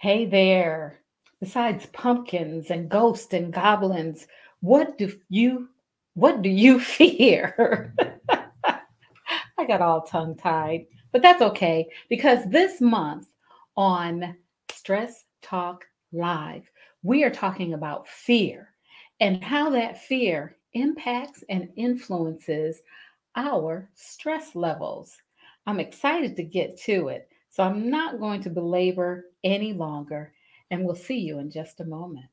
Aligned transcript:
Hey 0.00 0.26
there. 0.26 1.00
Besides 1.40 1.86
pumpkins 1.86 2.70
and 2.70 2.88
ghosts 2.88 3.34
and 3.34 3.52
goblins, 3.52 4.28
what 4.60 4.96
do 4.96 5.12
you 5.28 5.70
what 6.14 6.40
do 6.40 6.48
you 6.48 6.78
fear? 6.98 7.92
I 9.58 9.64
got 9.66 9.80
all 9.80 10.02
tongue-tied, 10.02 10.86
but 11.10 11.20
that's 11.20 11.42
okay 11.42 11.88
because 12.08 12.48
this 12.48 12.80
month 12.80 13.26
on 13.76 14.36
Stress 14.70 15.24
Talk 15.42 15.84
Live, 16.12 16.70
we 17.02 17.24
are 17.24 17.30
talking 17.30 17.74
about 17.74 18.06
fear 18.06 18.72
and 19.18 19.42
how 19.42 19.68
that 19.70 20.00
fear 20.04 20.58
impacts 20.74 21.42
and 21.48 21.70
influences 21.74 22.82
our 23.34 23.90
stress 23.96 24.54
levels. 24.54 25.18
I'm 25.66 25.80
excited 25.80 26.36
to 26.36 26.44
get 26.44 26.80
to 26.82 27.08
it. 27.08 27.28
So 27.58 27.64
I'm 27.64 27.90
not 27.90 28.20
going 28.20 28.40
to 28.42 28.50
belabor 28.50 29.24
any 29.42 29.72
longer, 29.72 30.32
and 30.70 30.84
we'll 30.84 30.94
see 30.94 31.18
you 31.18 31.40
in 31.40 31.50
just 31.50 31.80
a 31.80 31.84
moment. 31.84 32.30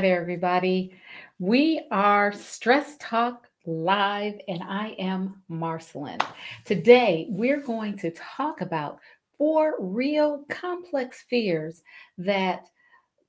Hi 0.00 0.06
there, 0.06 0.22
everybody. 0.22 0.94
We 1.38 1.86
are 1.90 2.32
Stress 2.32 2.96
Talk 3.00 3.46
Live, 3.66 4.32
and 4.48 4.62
I 4.62 4.96
am 4.98 5.42
Marcelin. 5.48 6.16
Today, 6.64 7.26
we're 7.28 7.60
going 7.60 7.98
to 7.98 8.10
talk 8.12 8.62
about 8.62 8.98
four 9.36 9.74
real 9.78 10.46
complex 10.48 11.24
fears 11.28 11.82
that 12.16 12.64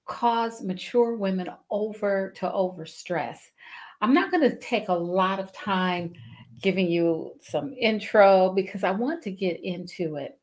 cause 0.05 0.64
mature 0.64 1.17
women 1.17 1.49
over 1.69 2.31
to 2.38 2.45
overstress. 2.49 3.39
I'm 3.99 4.14
not 4.14 4.31
going 4.31 4.49
to 4.49 4.58
take 4.59 4.88
a 4.88 4.94
lot 4.94 5.42
of 5.42 5.52
time 5.52 6.14
giving 6.61 6.89
you 6.89 7.33
some 7.42 7.73
intro 7.73 8.53
because 8.53 8.86
I 8.86 8.92
want 8.92 9.22
to 9.23 9.31
get 9.31 9.59
into 9.61 10.16
it. 10.16 10.39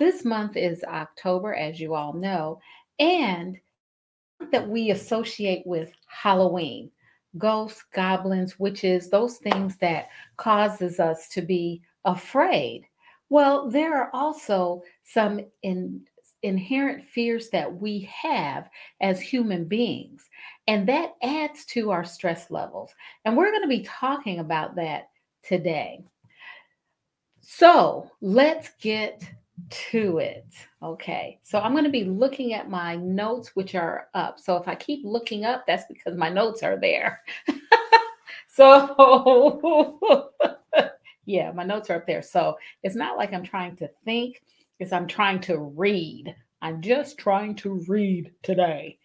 This 0.00 0.24
month 0.24 0.56
is 0.56 0.82
October, 0.82 1.54
as 1.54 1.78
you 1.78 1.94
all 1.94 2.12
know, 2.12 2.58
and 2.98 3.56
that 4.52 4.68
we 4.68 4.90
associate 4.90 5.62
with 5.66 5.92
Halloween 6.06 6.90
ghosts, 7.38 7.84
goblins, 7.94 8.58
witches, 8.58 9.08
those 9.08 9.36
things 9.38 9.76
that 9.76 10.08
causes 10.36 10.98
us 10.98 11.28
to 11.28 11.42
be 11.42 11.82
afraid. 12.04 12.84
Well, 13.28 13.70
there 13.70 13.96
are 13.96 14.10
also 14.12 14.82
some 15.04 15.40
in, 15.62 16.02
inherent 16.42 17.04
fears 17.04 17.48
that 17.50 17.72
we 17.72 18.00
have 18.12 18.68
as 19.00 19.20
human 19.20 19.64
beings, 19.66 20.28
and 20.66 20.88
that 20.88 21.14
adds 21.22 21.64
to 21.66 21.90
our 21.90 22.04
stress 22.04 22.50
levels. 22.50 22.92
And 23.24 23.36
we're 23.36 23.50
going 23.50 23.62
to 23.62 23.68
be 23.68 23.84
talking 23.84 24.40
about 24.40 24.74
that 24.76 25.10
today. 25.44 26.02
So 27.40 28.10
let's 28.20 28.70
get 28.80 29.22
to 29.68 30.18
it. 30.18 30.46
Okay. 30.82 31.38
So 31.42 31.58
I'm 31.60 31.72
going 31.72 31.84
to 31.84 31.90
be 31.90 32.04
looking 32.04 32.54
at 32.54 32.70
my 32.70 32.96
notes, 32.96 33.54
which 33.54 33.74
are 33.74 34.08
up. 34.14 34.38
So 34.38 34.56
if 34.56 34.68
I 34.68 34.74
keep 34.74 35.00
looking 35.04 35.44
up, 35.44 35.64
that's 35.66 35.84
because 35.88 36.16
my 36.16 36.28
notes 36.28 36.62
are 36.62 36.78
there. 36.78 37.20
so 38.48 40.30
yeah, 41.26 41.52
my 41.52 41.64
notes 41.64 41.90
are 41.90 41.96
up 41.96 42.06
there. 42.06 42.22
So 42.22 42.56
it's 42.82 42.96
not 42.96 43.16
like 43.16 43.32
I'm 43.32 43.44
trying 43.44 43.76
to 43.76 43.88
think, 44.04 44.42
it's 44.78 44.92
I'm 44.92 45.06
trying 45.06 45.40
to 45.42 45.58
read. 45.58 46.34
I'm 46.62 46.80
just 46.82 47.18
trying 47.18 47.54
to 47.56 47.82
read 47.86 48.32
today. 48.42 48.98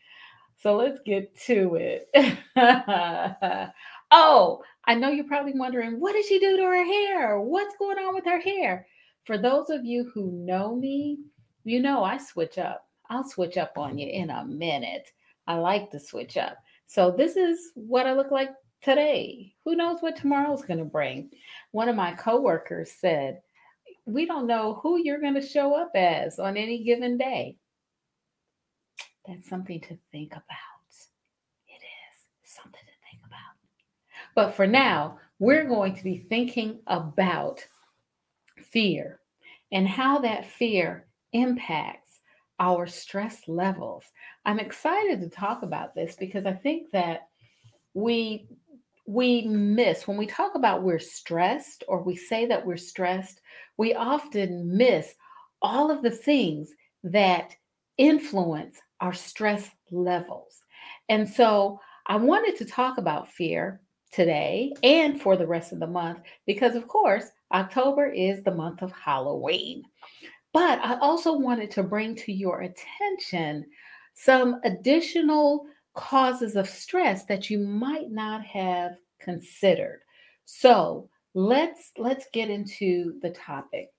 So 0.58 0.76
let's 0.76 1.00
get 1.06 1.38
to 1.42 1.76
it. 1.76 2.10
oh, 4.12 4.64
I 4.86 4.96
know 4.96 5.10
you're 5.10 5.26
probably 5.26 5.54
wondering, 5.56 6.00
what 6.00 6.14
did 6.14 6.26
she 6.26 6.40
do 6.40 6.58
to 6.58 6.64
her 6.64 6.86
hair? 6.86 7.40
What's 7.40 7.76
going 7.78 7.98
on 7.98 8.16
with 8.16 8.26
her 8.26 8.40
hair? 8.40 8.88
For 9.26 9.38
those 9.40 9.72
of 9.72 9.84
you 9.84 10.12
who 10.14 10.32
know 10.32 10.76
me, 10.76 11.18
you 11.64 11.82
know 11.82 12.04
I 12.04 12.18
switch 12.18 12.60
up. 12.60 12.88
I'll 13.10 13.28
switch 13.28 13.58
up 13.58 13.78
on 13.78 13.98
you 13.98 14.08
in 14.08 14.30
a 14.30 14.46
minute. 14.46 15.12
I 15.48 15.56
like 15.56 15.90
to 15.92 16.00
switch 16.00 16.38
up. 16.38 16.58
So 16.86 17.12
this 17.12 17.36
is 17.36 17.72
what 17.74 18.06
I 18.06 18.14
look 18.14 18.32
like 18.32 18.52
today. 18.82 19.54
Who 19.66 19.76
knows 19.76 20.02
what 20.02 20.16
tomorrow's 20.16 20.64
going 20.64 20.80
to 20.80 20.86
bring? 20.86 21.32
One 21.72 21.90
of 21.90 21.96
my 21.96 22.14
coworkers 22.14 22.92
said, 22.92 23.42
"We 24.06 24.28
don't 24.28 24.48
know 24.48 24.76
who 24.76 25.00
you're 25.04 25.22
going 25.22 25.34
to 25.34 25.42
show 25.42 25.74
up 25.74 25.92
as 25.96 26.38
on 26.38 26.56
any 26.56 26.84
given 26.84 27.18
day." 27.18 27.58
That's 29.28 29.50
something 29.50 29.82
to 29.82 29.98
think 30.12 30.34
about. 30.34 30.44
It 31.68 31.82
is 31.82 32.28
something 32.44 32.80
to 32.80 33.10
think 33.10 33.24
about. 33.26 33.56
But 34.36 34.54
for 34.54 34.68
now, 34.68 35.18
we're 35.40 35.66
going 35.66 35.96
to 35.96 36.04
be 36.04 36.26
thinking 36.30 36.80
about 36.86 37.66
fear 38.76 39.22
and 39.72 39.88
how 39.88 40.20
that 40.20 40.46
fear 40.46 41.08
impacts 41.32 42.20
our 42.60 42.86
stress 42.86 43.48
levels. 43.48 44.04
I'm 44.44 44.60
excited 44.60 45.22
to 45.22 45.30
talk 45.30 45.64
about 45.64 45.96
this 45.96 46.18
because 46.18 46.46
I 46.46 46.52
think 46.52 46.92
that 46.92 47.30
we 47.94 48.48
we 49.08 49.44
miss 49.44 50.08
when 50.08 50.18
we 50.18 50.26
talk 50.26 50.56
about 50.56 50.84
we're 50.84 51.00
stressed 51.00 51.86
or 51.88 52.04
we 52.04 52.18
say 52.18 52.46
that 52.48 52.66
we're 52.66 52.76
stressed, 52.76 53.40
we 53.78 53.94
often 53.94 54.76
miss 54.76 55.16
all 55.62 55.90
of 55.90 56.04
the 56.04 56.12
things 56.12 56.74
that 57.04 57.56
influence 57.98 58.78
our 59.00 59.14
stress 59.14 59.70
levels. 59.90 60.64
And 61.08 61.30
so 61.30 61.80
I 62.08 62.18
wanted 62.18 62.58
to 62.58 62.66
talk 62.66 62.98
about 62.98 63.32
fear 63.32 63.80
today 64.12 64.74
and 64.84 65.22
for 65.22 65.38
the 65.38 65.48
rest 65.48 65.72
of 65.72 65.80
the 65.80 65.88
month 65.88 66.20
because, 66.46 66.76
of 66.76 66.90
course, 66.90 67.26
October 67.56 68.08
is 68.08 68.44
the 68.44 68.54
month 68.54 68.82
of 68.82 68.92
Halloween. 68.92 69.84
But 70.52 70.80
I 70.80 70.98
also 71.00 71.38
wanted 71.38 71.72
to 71.72 71.84
bring 71.84 72.16
to 72.16 72.32
your 72.32 72.62
attention 72.62 73.66
some 74.14 74.60
additional 74.64 75.66
causes 75.94 76.56
of 76.56 76.70
stress 76.70 77.26
that 77.26 77.50
you 77.50 77.60
might 77.60 78.12
not 78.12 78.44
have 78.46 78.92
considered. 79.22 80.02
So, 80.46 81.10
let's 81.34 81.92
let's 81.98 82.28
get 82.32 82.50
into 82.50 83.20
the 83.22 83.32
topic. 83.32 83.90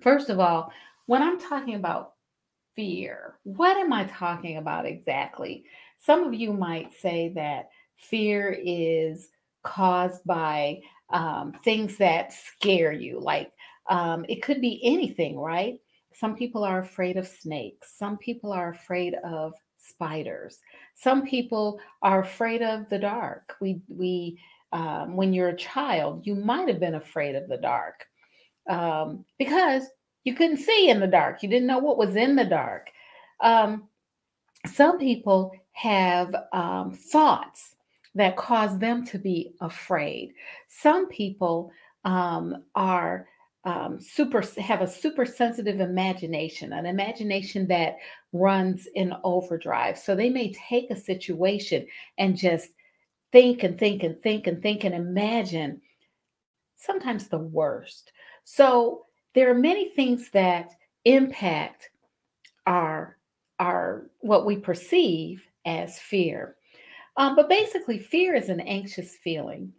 First 0.00 0.30
of 0.30 0.38
all, 0.38 0.72
when 1.06 1.22
I'm 1.22 1.40
talking 1.40 1.74
about 1.74 2.14
fear, 2.76 3.38
what 3.42 3.76
am 3.76 3.92
I 3.92 4.04
talking 4.04 4.56
about 4.56 4.86
exactly? 4.86 5.64
Some 5.98 6.22
of 6.24 6.34
you 6.34 6.52
might 6.52 6.92
say 6.92 7.32
that 7.34 7.70
fear 7.96 8.56
is 8.64 9.30
caused 9.64 10.24
by 10.24 10.80
um, 11.10 11.52
things 11.64 11.96
that 11.98 12.32
scare 12.32 12.92
you. 12.92 13.20
Like 13.20 13.52
um, 13.88 14.24
it 14.28 14.42
could 14.42 14.60
be 14.60 14.80
anything, 14.82 15.38
right? 15.38 15.80
Some 16.12 16.34
people 16.34 16.64
are 16.64 16.80
afraid 16.80 17.16
of 17.16 17.28
snakes. 17.28 17.94
Some 17.96 18.18
people 18.18 18.52
are 18.52 18.70
afraid 18.70 19.14
of 19.24 19.54
spiders. 19.78 20.58
Some 20.94 21.26
people 21.26 21.80
are 22.02 22.20
afraid 22.20 22.62
of 22.62 22.88
the 22.88 22.98
dark. 22.98 23.56
We 23.60 23.80
we 23.88 24.38
um, 24.72 25.16
when 25.16 25.32
you're 25.32 25.48
a 25.48 25.56
child, 25.56 26.26
you 26.26 26.34
might 26.34 26.68
have 26.68 26.80
been 26.80 26.96
afraid 26.96 27.34
of 27.34 27.48
the 27.48 27.56
dark 27.56 28.04
um, 28.68 29.24
because 29.38 29.84
you 30.24 30.34
couldn't 30.34 30.58
see 30.58 30.90
in 30.90 31.00
the 31.00 31.06
dark. 31.06 31.42
You 31.42 31.48
didn't 31.48 31.68
know 31.68 31.78
what 31.78 31.96
was 31.96 32.16
in 32.16 32.36
the 32.36 32.44
dark. 32.44 32.90
Um, 33.40 33.88
some 34.66 34.98
people 34.98 35.52
have 35.72 36.34
um, 36.52 36.92
thoughts 36.92 37.74
that 38.14 38.36
cause 38.36 38.78
them 38.78 39.04
to 39.06 39.18
be 39.18 39.54
afraid. 39.60 40.32
Some 40.68 41.08
people 41.08 41.70
um, 42.04 42.64
are 42.74 43.26
um, 43.64 44.00
super 44.00 44.42
have 44.60 44.80
a 44.80 44.86
super 44.86 45.26
sensitive 45.26 45.80
imagination, 45.80 46.72
an 46.72 46.86
imagination 46.86 47.66
that 47.68 47.96
runs 48.32 48.88
in 48.94 49.12
overdrive. 49.24 49.98
So 49.98 50.14
they 50.14 50.30
may 50.30 50.52
take 50.52 50.90
a 50.90 50.96
situation 50.96 51.86
and 52.16 52.36
just 52.36 52.70
think 53.32 53.62
and 53.62 53.78
think 53.78 54.02
and 54.02 54.20
think 54.22 54.46
and 54.46 54.62
think 54.62 54.84
and 54.84 54.94
imagine 54.94 55.80
sometimes 56.76 57.28
the 57.28 57.38
worst. 57.38 58.12
So 58.44 59.04
there 59.34 59.50
are 59.50 59.58
many 59.58 59.90
things 59.90 60.30
that 60.30 60.70
impact 61.04 61.90
our 62.66 63.18
our 63.58 64.08
what 64.20 64.46
we 64.46 64.56
perceive 64.56 65.42
as 65.66 65.98
fear. 65.98 66.56
Um, 67.18 67.36
but 67.36 67.50
basically, 67.50 67.98
fear 67.98 68.34
is 68.34 68.48
an 68.48 68.60
anxious 68.60 69.16
feeling. 69.16 69.74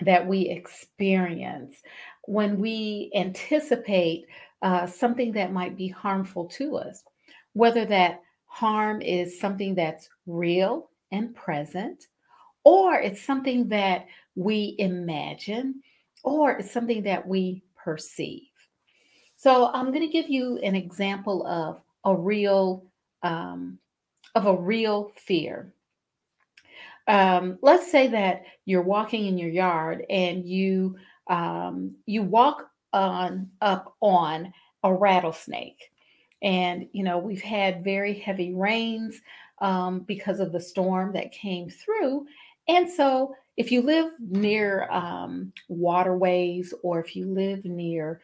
that 0.00 0.26
we 0.26 0.48
experience 0.48 1.76
when 2.24 2.58
we 2.58 3.10
anticipate 3.14 4.26
uh, 4.62 4.86
something 4.86 5.32
that 5.32 5.52
might 5.52 5.76
be 5.76 5.88
harmful 5.88 6.46
to 6.46 6.76
us, 6.76 7.04
whether 7.52 7.84
that 7.84 8.22
harm 8.46 9.02
is 9.02 9.38
something 9.38 9.74
that's 9.74 10.08
real 10.26 10.90
and 11.12 11.34
present, 11.34 12.06
or 12.64 12.94
it's 12.96 13.22
something 13.22 13.68
that 13.68 14.06
we 14.36 14.74
imagine, 14.78 15.82
or 16.24 16.52
it's 16.58 16.72
something 16.72 17.02
that 17.04 17.26
we 17.26 17.62
perceive. 17.76 18.48
So 19.36 19.70
I'm 19.72 19.88
going 19.92 20.00
to 20.00 20.08
give 20.08 20.30
you 20.30 20.58
an 20.58 20.74
example 20.74 21.46
of 21.46 21.82
a 22.04 22.16
real 22.16 22.86
um, 23.22 23.78
of 24.34 24.46
a 24.46 24.56
real 24.56 25.12
fear. 25.16 25.73
Um, 27.06 27.58
let's 27.60 27.90
say 27.90 28.08
that 28.08 28.44
you're 28.64 28.82
walking 28.82 29.26
in 29.26 29.36
your 29.36 29.50
yard 29.50 30.04
and 30.08 30.44
you 30.44 30.96
um, 31.28 31.96
you 32.06 32.22
walk 32.22 32.70
on 32.92 33.50
up 33.60 33.96
on 34.00 34.52
a 34.82 34.92
rattlesnake, 34.92 35.90
and 36.42 36.88
you 36.92 37.02
know 37.02 37.18
we've 37.18 37.42
had 37.42 37.84
very 37.84 38.14
heavy 38.14 38.54
rains 38.54 39.20
um, 39.60 40.00
because 40.00 40.40
of 40.40 40.52
the 40.52 40.60
storm 40.60 41.12
that 41.12 41.32
came 41.32 41.68
through, 41.68 42.26
and 42.68 42.90
so 42.90 43.34
if 43.56 43.70
you 43.70 43.82
live 43.82 44.10
near 44.18 44.90
um, 44.90 45.52
waterways 45.68 46.74
or 46.82 46.98
if 47.00 47.14
you 47.14 47.26
live 47.26 47.64
near 47.64 48.20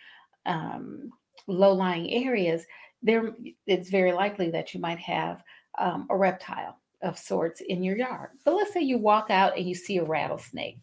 um, 0.47 1.13
low-lying 1.47 2.11
areas, 2.11 2.67
there 3.03 3.35
it's 3.67 3.91
very 3.91 4.13
likely 4.13 4.51
that 4.51 4.75
you 4.75 4.81
might 4.81 4.99
have 4.99 5.43
um, 5.79 6.07
a 6.11 6.17
reptile 6.17 6.80
of 7.03 7.19
sorts 7.19 7.61
in 7.61 7.83
your 7.83 7.97
yard. 7.97 8.31
But 8.45 8.55
let's 8.55 8.73
say 8.73 8.81
you 8.81 8.99
walk 8.99 9.31
out 9.31 9.57
and 9.57 9.67
you 9.67 9.75
see 9.75 9.99
a 9.99 10.05
rattlesnake. 10.05 10.79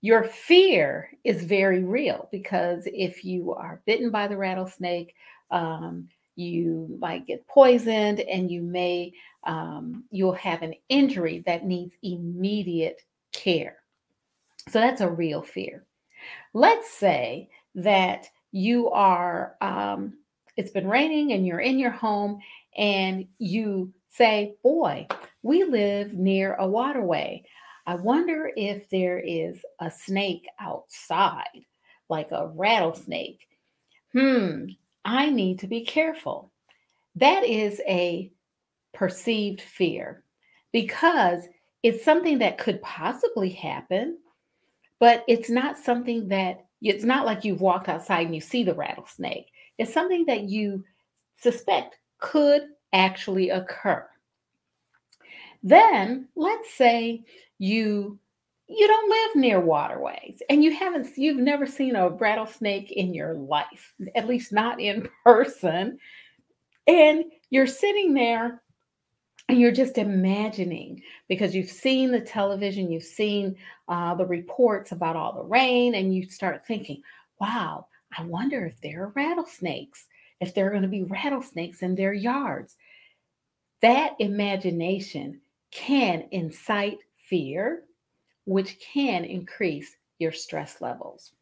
Your 0.00 0.24
fear 0.24 1.10
is 1.24 1.44
very 1.44 1.82
real 1.82 2.28
because 2.30 2.86
if 2.86 3.24
you 3.24 3.52
are 3.54 3.82
bitten 3.86 4.10
by 4.10 4.28
the 4.28 4.36
rattlesnake, 4.36 5.14
um, 5.50 6.08
you 6.36 6.96
might 7.00 7.26
get 7.26 7.46
poisoned 7.48 8.20
and 8.20 8.50
you 8.50 8.62
may 8.62 9.12
um, 9.44 10.04
you'll 10.10 10.32
have 10.32 10.62
an 10.62 10.74
injury 10.88 11.42
that 11.46 11.64
needs 11.64 11.94
immediate 12.02 13.02
care. 13.32 13.78
So 14.68 14.80
that's 14.80 15.00
a 15.00 15.08
real 15.08 15.42
fear. 15.42 15.84
Let's 16.52 16.90
say 16.90 17.48
that 17.76 18.28
you 18.52 18.90
are 18.90 19.56
um, 19.60 20.14
it's 20.56 20.70
been 20.70 20.88
raining 20.88 21.32
and 21.32 21.46
you're 21.46 21.60
in 21.60 21.78
your 21.78 21.90
home 21.90 22.40
and 22.76 23.26
you 23.38 23.92
say, 24.16 24.54
Boy, 24.62 25.06
we 25.42 25.64
live 25.64 26.14
near 26.14 26.54
a 26.54 26.66
waterway. 26.66 27.44
I 27.86 27.94
wonder 27.94 28.50
if 28.56 28.88
there 28.90 29.18
is 29.18 29.64
a 29.80 29.90
snake 29.90 30.46
outside, 30.58 31.64
like 32.08 32.32
a 32.32 32.48
rattlesnake. 32.48 33.46
Hmm, 34.12 34.66
I 35.04 35.30
need 35.30 35.60
to 35.60 35.66
be 35.66 35.84
careful. 35.84 36.50
That 37.14 37.44
is 37.44 37.80
a 37.86 38.30
perceived 38.92 39.60
fear 39.60 40.24
because 40.72 41.44
it's 41.82 42.04
something 42.04 42.38
that 42.38 42.58
could 42.58 42.82
possibly 42.82 43.50
happen, 43.50 44.18
but 44.98 45.24
it's 45.28 45.48
not 45.50 45.78
something 45.78 46.28
that 46.28 46.64
it's 46.82 47.04
not 47.04 47.24
like 47.24 47.44
you've 47.44 47.60
walked 47.60 47.88
outside 47.88 48.26
and 48.26 48.34
you 48.34 48.40
see 48.40 48.64
the 48.64 48.74
rattlesnake. 48.74 49.46
It's 49.78 49.92
something 49.92 50.24
that 50.26 50.44
you 50.44 50.84
suspect 51.38 51.98
could 52.18 52.62
actually 52.96 53.50
occur. 53.50 54.06
Then 55.62 56.28
let's 56.36 56.72
say 56.74 57.24
you 57.58 58.18
you 58.68 58.86
don't 58.88 59.10
live 59.10 59.36
near 59.36 59.60
waterways 59.60 60.42
and 60.50 60.64
you 60.64 60.74
haven't 60.74 61.16
you've 61.16 61.36
never 61.36 61.66
seen 61.66 61.94
a 61.94 62.08
rattlesnake 62.08 62.90
in 62.90 63.14
your 63.14 63.34
life, 63.34 63.94
at 64.14 64.26
least 64.26 64.52
not 64.52 64.80
in 64.80 65.08
person. 65.24 65.98
And 66.88 67.24
you're 67.50 67.66
sitting 67.66 68.14
there 68.14 68.62
and 69.48 69.60
you're 69.60 69.72
just 69.72 69.98
imagining 69.98 71.02
because 71.28 71.54
you've 71.54 71.70
seen 71.70 72.10
the 72.10 72.20
television, 72.20 72.90
you've 72.90 73.04
seen 73.04 73.56
uh, 73.88 74.14
the 74.14 74.26
reports 74.26 74.92
about 74.92 75.14
all 75.16 75.32
the 75.32 75.44
rain, 75.44 75.94
and 75.94 76.14
you 76.14 76.28
start 76.28 76.66
thinking, 76.66 77.02
wow, 77.40 77.86
I 78.16 78.24
wonder 78.24 78.66
if 78.66 78.80
there 78.80 79.04
are 79.04 79.12
rattlesnakes, 79.14 80.06
if 80.40 80.54
there 80.54 80.66
are 80.66 80.70
going 80.70 80.82
to 80.82 80.88
be 80.88 81.04
rattlesnakes 81.04 81.82
in 81.82 81.94
their 81.94 82.12
yards. 82.12 82.76
That 83.82 84.14
imagination 84.18 85.40
can 85.70 86.24
incite 86.30 86.98
fear, 87.16 87.84
which 88.44 88.78
can 88.80 89.24
increase 89.24 89.96
your 90.18 90.32
stress 90.32 90.80
levels. 90.80 91.32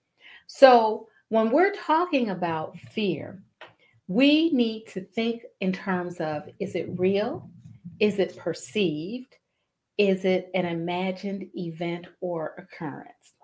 So, 0.47 1.09
when 1.29 1.51
we're 1.51 1.75
talking 1.75 2.31
about 2.31 2.79
fear, 2.79 3.43
we 4.09 4.51
need 4.51 4.87
to 4.89 5.01
think 5.01 5.43
in 5.61 5.73
terms 5.73 6.21
of 6.21 6.49
is 6.59 6.75
it 6.75 6.99
real? 6.99 7.49
Is 8.01 8.19
it 8.19 8.37
perceived? 8.37 9.35
Is 9.97 10.25
it 10.25 10.51
an 10.55 10.67
imagined 10.67 11.47
event 11.55 12.07
or 12.21 12.55
occurrence? 12.59 13.35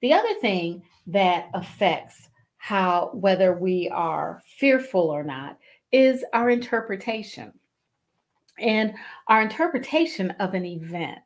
The 0.00 0.14
other 0.14 0.34
thing 0.40 0.82
that 1.06 1.50
affects 1.54 2.28
how 2.56 3.10
whether 3.12 3.54
we 3.54 3.88
are 3.90 4.42
fearful 4.58 5.10
or 5.10 5.22
not 5.22 5.58
is 5.92 6.24
our 6.32 6.48
interpretation 6.48 7.52
and 8.58 8.94
our 9.28 9.42
interpretation 9.42 10.30
of 10.32 10.54
an 10.54 10.64
event. 10.64 11.18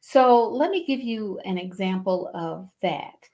So 0.00 0.48
let 0.48 0.70
me 0.70 0.86
give 0.86 1.00
you 1.00 1.38
an 1.44 1.58
example 1.58 2.30
of 2.34 2.68
that. 2.82 3.28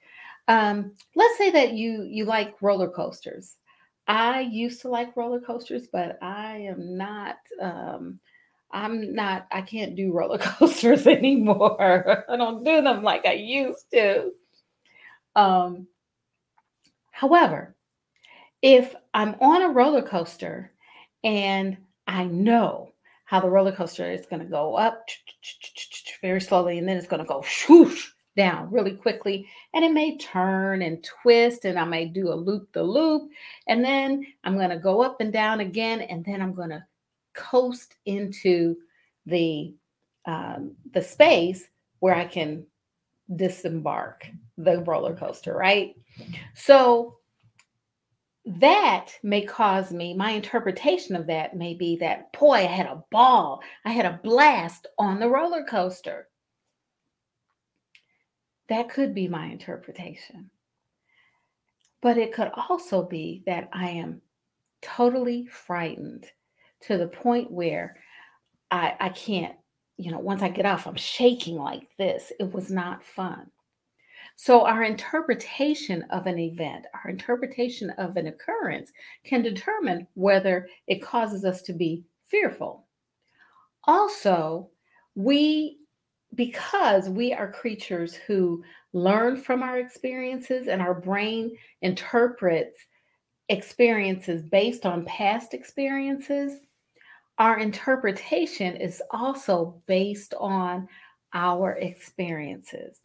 Um, 0.47 0.93
let's 1.15 1.37
say 1.37 1.51
that 1.51 1.73
you 1.73 2.03
you 2.03 2.25
like 2.25 2.61
roller 2.61 2.89
coasters. 2.89 3.55
I 4.07 4.41
used 4.41 4.81
to 4.81 4.89
like 4.89 5.17
roller 5.17 5.41
coasters, 5.41 5.87
but 5.91 6.17
I 6.21 6.57
am 6.57 6.97
not. 6.97 7.37
Um, 7.61 8.19
I'm 8.71 9.13
not. 9.13 9.47
I 9.51 9.61
can't 9.61 9.95
do 9.95 10.13
roller 10.13 10.37
coasters 10.39 11.07
anymore. 11.07 12.25
I 12.29 12.37
don't 12.37 12.63
do 12.63 12.81
them 12.81 13.03
like 13.03 13.25
I 13.25 13.33
used 13.33 13.85
to. 13.91 14.31
Um, 15.35 15.87
However, 17.17 17.75
if 18.61 18.93
I'm 19.15 19.33
on 19.41 19.63
a 19.63 19.69
roller 19.69 20.03
coaster 20.03 20.71
and 21.23 21.75
I 22.05 22.25
know 22.25 22.86
how 23.27 23.41
the 23.41 23.49
roller 23.49 23.73
coaster 23.73 24.09
is 24.09 24.25
going 24.25 24.41
to 24.41 24.47
go 24.47 24.75
up 24.75 25.05
very 26.21 26.39
slowly 26.39 26.77
and 26.77 26.87
then 26.87 26.95
it's 26.95 27.07
going 27.07 27.21
to 27.21 27.27
go 27.27 27.43
down 28.37 28.71
really 28.71 28.93
quickly 28.93 29.45
and 29.73 29.83
it 29.83 29.91
may 29.91 30.17
turn 30.17 30.81
and 30.81 31.03
twist 31.03 31.65
and 31.65 31.77
I 31.77 31.83
may 31.83 32.05
do 32.05 32.31
a 32.31 32.33
loop 32.33 32.71
the 32.71 32.83
loop 32.83 33.29
and 33.67 33.83
then 33.83 34.25
I'm 34.45 34.55
going 34.55 34.69
to 34.69 34.77
go 34.77 35.01
up 35.01 35.19
and 35.19 35.33
down 35.33 35.59
again 35.59 36.01
and 36.01 36.23
then 36.23 36.41
I'm 36.41 36.53
going 36.53 36.69
to 36.69 36.85
coast 37.33 37.95
into 38.05 38.77
the 39.25 39.73
um, 40.25 40.75
the 40.93 41.01
space 41.01 41.67
where 41.99 42.15
I 42.15 42.25
can 42.25 42.65
disembark 43.35 44.25
the 44.57 44.79
roller 44.83 45.15
coaster, 45.15 45.53
right? 45.53 45.95
So 46.53 47.17
that 48.47 49.09
may 49.23 49.41
cause 49.41 49.91
me, 49.91 50.13
my 50.13 50.31
interpretation 50.31 51.15
of 51.15 51.27
that 51.27 51.55
may 51.55 51.73
be 51.73 51.97
that, 51.97 52.31
boy, 52.31 52.53
I 52.53 52.61
had 52.61 52.85
a 52.85 53.03
ball, 53.11 53.61
I 53.83 53.91
had 53.91 54.05
a 54.05 54.19
blast 54.23 54.87
on 54.97 55.19
the 55.19 55.27
roller 55.27 55.65
coaster. 55.65 56.29
That 58.69 58.89
could 58.89 59.13
be 59.13 59.27
my 59.27 59.47
interpretation. 59.47 60.49
But 62.01 62.17
it 62.17 62.33
could 62.33 62.51
also 62.69 63.03
be 63.03 63.43
that 63.45 63.69
I 63.73 63.89
am 63.89 64.21
totally 64.81 65.47
frightened 65.47 66.25
to 66.81 66.97
the 66.97 67.07
point 67.07 67.51
where 67.51 67.97
I, 68.71 68.95
I 68.99 69.09
can't, 69.09 69.55
you 69.97 70.11
know, 70.11 70.19
once 70.19 70.41
I 70.41 70.49
get 70.49 70.65
off, 70.65 70.87
I'm 70.87 70.95
shaking 70.95 71.57
like 71.57 71.89
this. 71.97 72.31
It 72.39 72.53
was 72.53 72.69
not 72.69 73.03
fun. 73.03 73.51
So, 74.39 74.67
our 74.67 74.83
interpretation 74.83 76.03
of 76.11 76.27
an 76.27 76.37
event, 76.37 76.85
our 76.93 77.09
interpretation 77.09 77.89
of 77.97 78.17
an 78.17 78.27
occurrence 78.27 78.91
can 79.23 79.41
determine 79.41 80.07
whether 80.13 80.69
it 80.85 81.01
causes 81.01 81.43
us 81.43 81.63
to 81.63 81.73
be 81.73 82.03
fearful. 82.23 82.85
Also, 83.85 84.69
we, 85.15 85.79
because 86.35 87.09
we 87.09 87.33
are 87.33 87.51
creatures 87.51 88.13
who 88.13 88.63
learn 88.93 89.37
from 89.37 89.63
our 89.63 89.79
experiences 89.79 90.67
and 90.67 90.83
our 90.83 90.93
brain 90.93 91.57
interprets 91.81 92.77
experiences 93.49 94.43
based 94.43 94.85
on 94.85 95.03
past 95.05 95.55
experiences, 95.55 96.59
our 97.39 97.57
interpretation 97.57 98.75
is 98.75 99.01
also 99.09 99.81
based 99.87 100.35
on 100.35 100.87
our 101.33 101.71
experiences. 101.77 103.01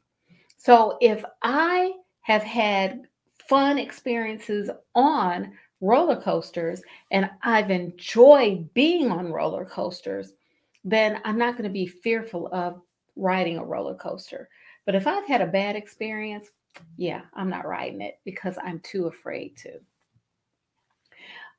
So 0.64 0.96
if 1.00 1.24
I 1.42 1.92
have 2.20 2.44
had 2.44 3.02
fun 3.48 3.78
experiences 3.78 4.70
on 4.94 5.54
roller 5.80 6.14
coasters 6.14 6.80
and 7.10 7.28
I've 7.42 7.72
enjoyed 7.72 8.72
being 8.72 9.10
on 9.10 9.32
roller 9.32 9.64
coasters, 9.64 10.34
then 10.84 11.20
I'm 11.24 11.36
not 11.36 11.54
going 11.54 11.64
to 11.64 11.68
be 11.68 11.88
fearful 11.88 12.48
of 12.52 12.80
riding 13.16 13.58
a 13.58 13.64
roller 13.64 13.96
coaster 13.96 14.48
But 14.86 14.94
if 14.94 15.08
I've 15.08 15.26
had 15.26 15.40
a 15.40 15.48
bad 15.48 15.74
experience, 15.74 16.46
yeah, 16.96 17.22
I'm 17.34 17.50
not 17.50 17.66
riding 17.66 18.00
it 18.00 18.20
because 18.24 18.56
I'm 18.62 18.78
too 18.84 19.06
afraid 19.06 19.56
to. 19.64 19.80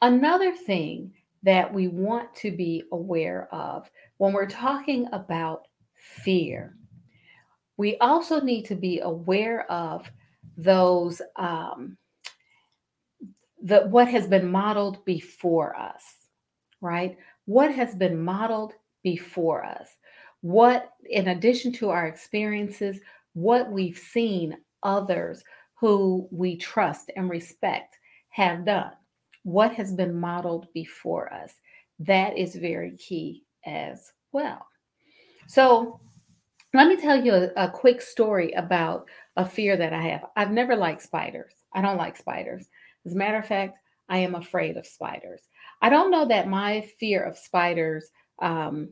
Another 0.02 0.56
thing 0.56 1.14
that 1.44 1.74
we 1.74 1.90
want 1.90 2.34
to 2.36 2.52
be 2.52 2.84
aware 2.94 3.54
of 3.54 3.92
when 4.16 4.32
we're 4.32 4.48
talking 4.48 5.10
about 5.12 5.68
fear, 5.94 6.78
we 7.78 7.98
also 7.98 8.40
need 8.40 8.64
to 8.66 8.76
be 8.76 9.00
aware 9.00 9.70
of 9.72 10.10
those 10.58 11.22
um, 11.36 11.98
the 13.64 13.82
what 13.88 14.08
has 14.08 14.28
been 14.28 14.50
modeled 14.50 15.04
before 15.06 15.76
us, 15.78 16.04
right? 16.82 17.18
What 17.46 17.74
has 17.74 17.96
been 17.96 18.22
modeled 18.22 18.74
before 19.04 19.64
us? 19.64 19.90
What, 20.42 20.92
in 21.10 21.30
addition 21.30 21.72
to 21.74 21.90
our 21.90 22.06
experiences, 22.08 23.00
what 23.34 23.72
we've 23.72 23.98
seen 23.98 24.58
others 24.84 25.44
who 25.76 26.28
we 26.32 26.58
trust 26.58 27.12
and 27.16 27.30
respect 27.30 27.98
have 28.30 28.66
done, 28.66 28.92
what 29.44 29.74
has 29.74 29.94
been 29.94 30.14
modeled 30.14 30.68
before 30.74 31.32
us. 31.34 31.54
That 32.00 32.38
is 32.38 32.56
very 32.56 32.98
key 32.98 33.44
as 33.66 34.12
well. 34.32 34.68
So, 35.48 36.00
let 36.74 36.88
me 36.88 36.98
tell 36.98 37.24
you 37.24 37.34
a, 37.34 37.50
a, 37.56 37.70
quick 37.70 38.02
story 38.02 38.52
about 38.54 39.08
a 39.38 39.46
fear 39.46 39.78
that 39.78 39.94
I 39.94 40.02
have. 40.02 40.26
I've 40.36 40.52
never 40.52 40.76
liked 40.76 41.02
spiders. 41.02 41.54
I 41.74 41.82
don't 41.82 41.98
like 41.98 42.18
spiders. 42.18 42.68
As 43.06 43.14
a 43.14 43.18
matter 43.18 43.38
of 43.38 43.48
fact, 43.48 43.78
I 44.10 44.20
am 44.20 44.36
afraid 44.36 44.78
of 44.78 44.86
spiders. 44.86 45.42
I 45.82 45.90
don't 45.90 46.12
know 46.12 46.28
that 46.28 46.48
my 46.48 46.90
fear 47.00 47.24
of 47.24 47.38
spiders 47.38 48.10
um, 48.42 48.90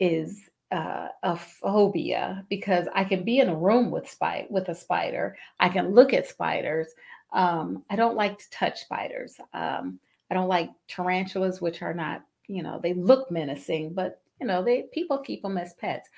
is 0.00 0.48
uh, 0.72 1.08
a 1.22 1.36
phobia 1.36 2.44
because 2.48 2.88
I 2.94 3.04
can 3.04 3.24
be 3.24 3.38
in 3.40 3.48
a 3.48 3.56
room 3.56 3.90
with 3.90 4.08
spy 4.08 4.46
with 4.50 4.68
a 4.68 4.74
spider. 4.74 5.36
I 5.60 5.68
can 5.68 5.94
look 5.94 6.12
at 6.12 6.28
spiders. 6.28 6.88
Um, 7.32 7.84
I 7.90 7.96
don't 7.96 8.16
like 8.16 8.38
to 8.38 8.50
touch 8.50 8.80
spiders. 8.80 9.36
Um, 9.52 10.00
I 10.30 10.34
don't 10.34 10.48
like 10.48 10.70
tarantulas, 10.88 11.60
which 11.60 11.82
are 11.82 11.94
not, 11.94 12.24
you 12.48 12.62
know, 12.62 12.80
they 12.82 12.94
look 12.94 13.30
menacing, 13.30 13.94
but 13.94 14.20
you 14.40 14.46
know, 14.46 14.62
they 14.62 14.82
people 14.92 15.18
keep 15.18 15.42
them 15.42 15.56
as 15.58 15.74
pets. 15.74 16.08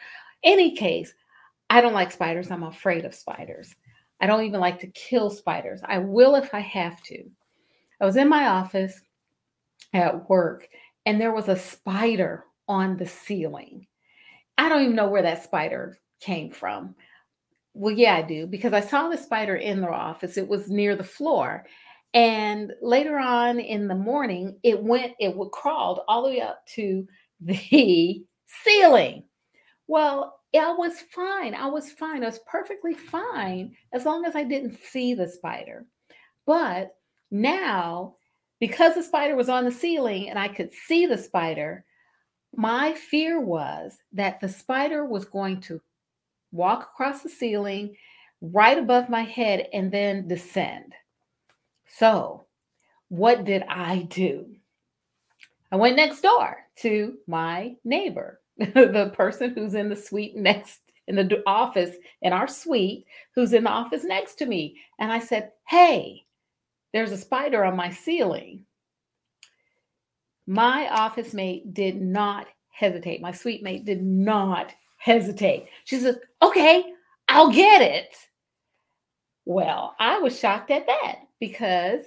Any 0.44 0.76
case, 0.76 1.12
I 1.70 1.80
don't 1.80 1.94
like 1.94 2.12
spiders. 2.12 2.50
I'm 2.50 2.62
afraid 2.62 3.04
of 3.04 3.14
spiders. 3.14 3.74
I 4.20 4.26
don't 4.26 4.44
even 4.44 4.60
like 4.60 4.80
to 4.80 4.88
kill 4.88 5.30
spiders. 5.30 5.80
I 5.84 5.98
will 5.98 6.34
if 6.34 6.52
I 6.54 6.60
have 6.60 7.02
to. 7.04 7.24
I 8.00 8.04
was 8.04 8.16
in 8.16 8.28
my 8.28 8.48
office 8.48 9.00
at 9.92 10.28
work 10.28 10.68
and 11.06 11.20
there 11.20 11.32
was 11.32 11.48
a 11.48 11.56
spider 11.56 12.44
on 12.68 12.96
the 12.96 13.06
ceiling. 13.06 13.86
I 14.56 14.68
don't 14.68 14.82
even 14.82 14.96
know 14.96 15.08
where 15.08 15.22
that 15.22 15.44
spider 15.44 15.98
came 16.20 16.50
from. 16.50 16.94
Well, 17.74 17.94
yeah, 17.94 18.16
I 18.16 18.22
do 18.22 18.46
because 18.46 18.72
I 18.72 18.80
saw 18.80 19.08
the 19.08 19.16
spider 19.16 19.56
in 19.56 19.80
the 19.80 19.88
office. 19.88 20.36
It 20.36 20.48
was 20.48 20.68
near 20.68 20.96
the 20.96 21.04
floor. 21.04 21.64
And 22.14 22.72
later 22.82 23.18
on 23.18 23.60
in 23.60 23.86
the 23.86 23.94
morning, 23.94 24.58
it 24.62 24.82
went, 24.82 25.12
it 25.20 25.36
crawled 25.52 26.00
all 26.08 26.22
the 26.22 26.30
way 26.30 26.40
up 26.40 26.66
to 26.74 27.06
the 27.40 28.24
ceiling. 28.46 29.24
Well, 29.88 30.38
I 30.54 30.72
was 30.72 31.00
fine. 31.14 31.54
I 31.54 31.66
was 31.66 31.90
fine. 31.92 32.22
I 32.22 32.26
was 32.26 32.40
perfectly 32.46 32.94
fine 32.94 33.74
as 33.92 34.04
long 34.04 34.24
as 34.24 34.36
I 34.36 34.44
didn't 34.44 34.78
see 34.78 35.14
the 35.14 35.28
spider. 35.28 35.86
But 36.46 36.94
now, 37.30 38.16
because 38.60 38.94
the 38.94 39.02
spider 39.02 39.34
was 39.34 39.48
on 39.48 39.64
the 39.64 39.72
ceiling 39.72 40.30
and 40.30 40.38
I 40.38 40.48
could 40.48 40.72
see 40.72 41.06
the 41.06 41.18
spider, 41.18 41.84
my 42.54 42.94
fear 42.94 43.40
was 43.40 43.98
that 44.12 44.40
the 44.40 44.48
spider 44.48 45.04
was 45.04 45.24
going 45.24 45.60
to 45.62 45.80
walk 46.52 46.90
across 46.92 47.22
the 47.22 47.28
ceiling 47.28 47.94
right 48.40 48.78
above 48.78 49.08
my 49.08 49.22
head 49.22 49.68
and 49.72 49.90
then 49.92 50.28
descend. 50.28 50.94
So, 51.86 52.46
what 53.08 53.44
did 53.44 53.62
I 53.68 54.02
do? 54.10 54.54
I 55.70 55.76
went 55.76 55.96
next 55.96 56.22
door 56.22 56.56
to 56.76 57.18
my 57.26 57.76
neighbor, 57.84 58.37
the 58.74 59.12
person 59.14 59.54
who's 59.54 59.74
in 59.74 59.88
the 59.88 59.96
suite 59.96 60.36
next 60.36 60.80
in 61.08 61.16
the 61.16 61.42
office 61.46 61.96
in 62.22 62.32
our 62.32 62.46
suite, 62.46 63.06
who's 63.34 63.52
in 63.52 63.64
the 63.64 63.70
office 63.70 64.04
next 64.04 64.34
to 64.36 64.46
me. 64.46 64.76
And 64.98 65.10
I 65.10 65.18
said, 65.18 65.52
Hey, 65.66 66.26
there's 66.92 67.12
a 67.12 67.16
spider 67.16 67.64
on 67.64 67.76
my 67.76 67.90
ceiling. 67.90 68.64
My 70.46 70.88
office 70.90 71.34
mate 71.34 71.74
did 71.74 72.00
not 72.00 72.46
hesitate. 72.70 73.20
My 73.20 73.32
suite 73.32 73.62
mate 73.62 73.84
did 73.84 74.02
not 74.02 74.74
hesitate. 74.98 75.68
She 75.84 75.96
says, 75.96 76.18
Okay, 76.42 76.92
I'll 77.28 77.52
get 77.52 77.80
it. 77.80 78.14
Well, 79.46 79.94
I 79.98 80.18
was 80.18 80.38
shocked 80.38 80.70
at 80.70 80.86
that 80.86 81.20
because, 81.40 82.00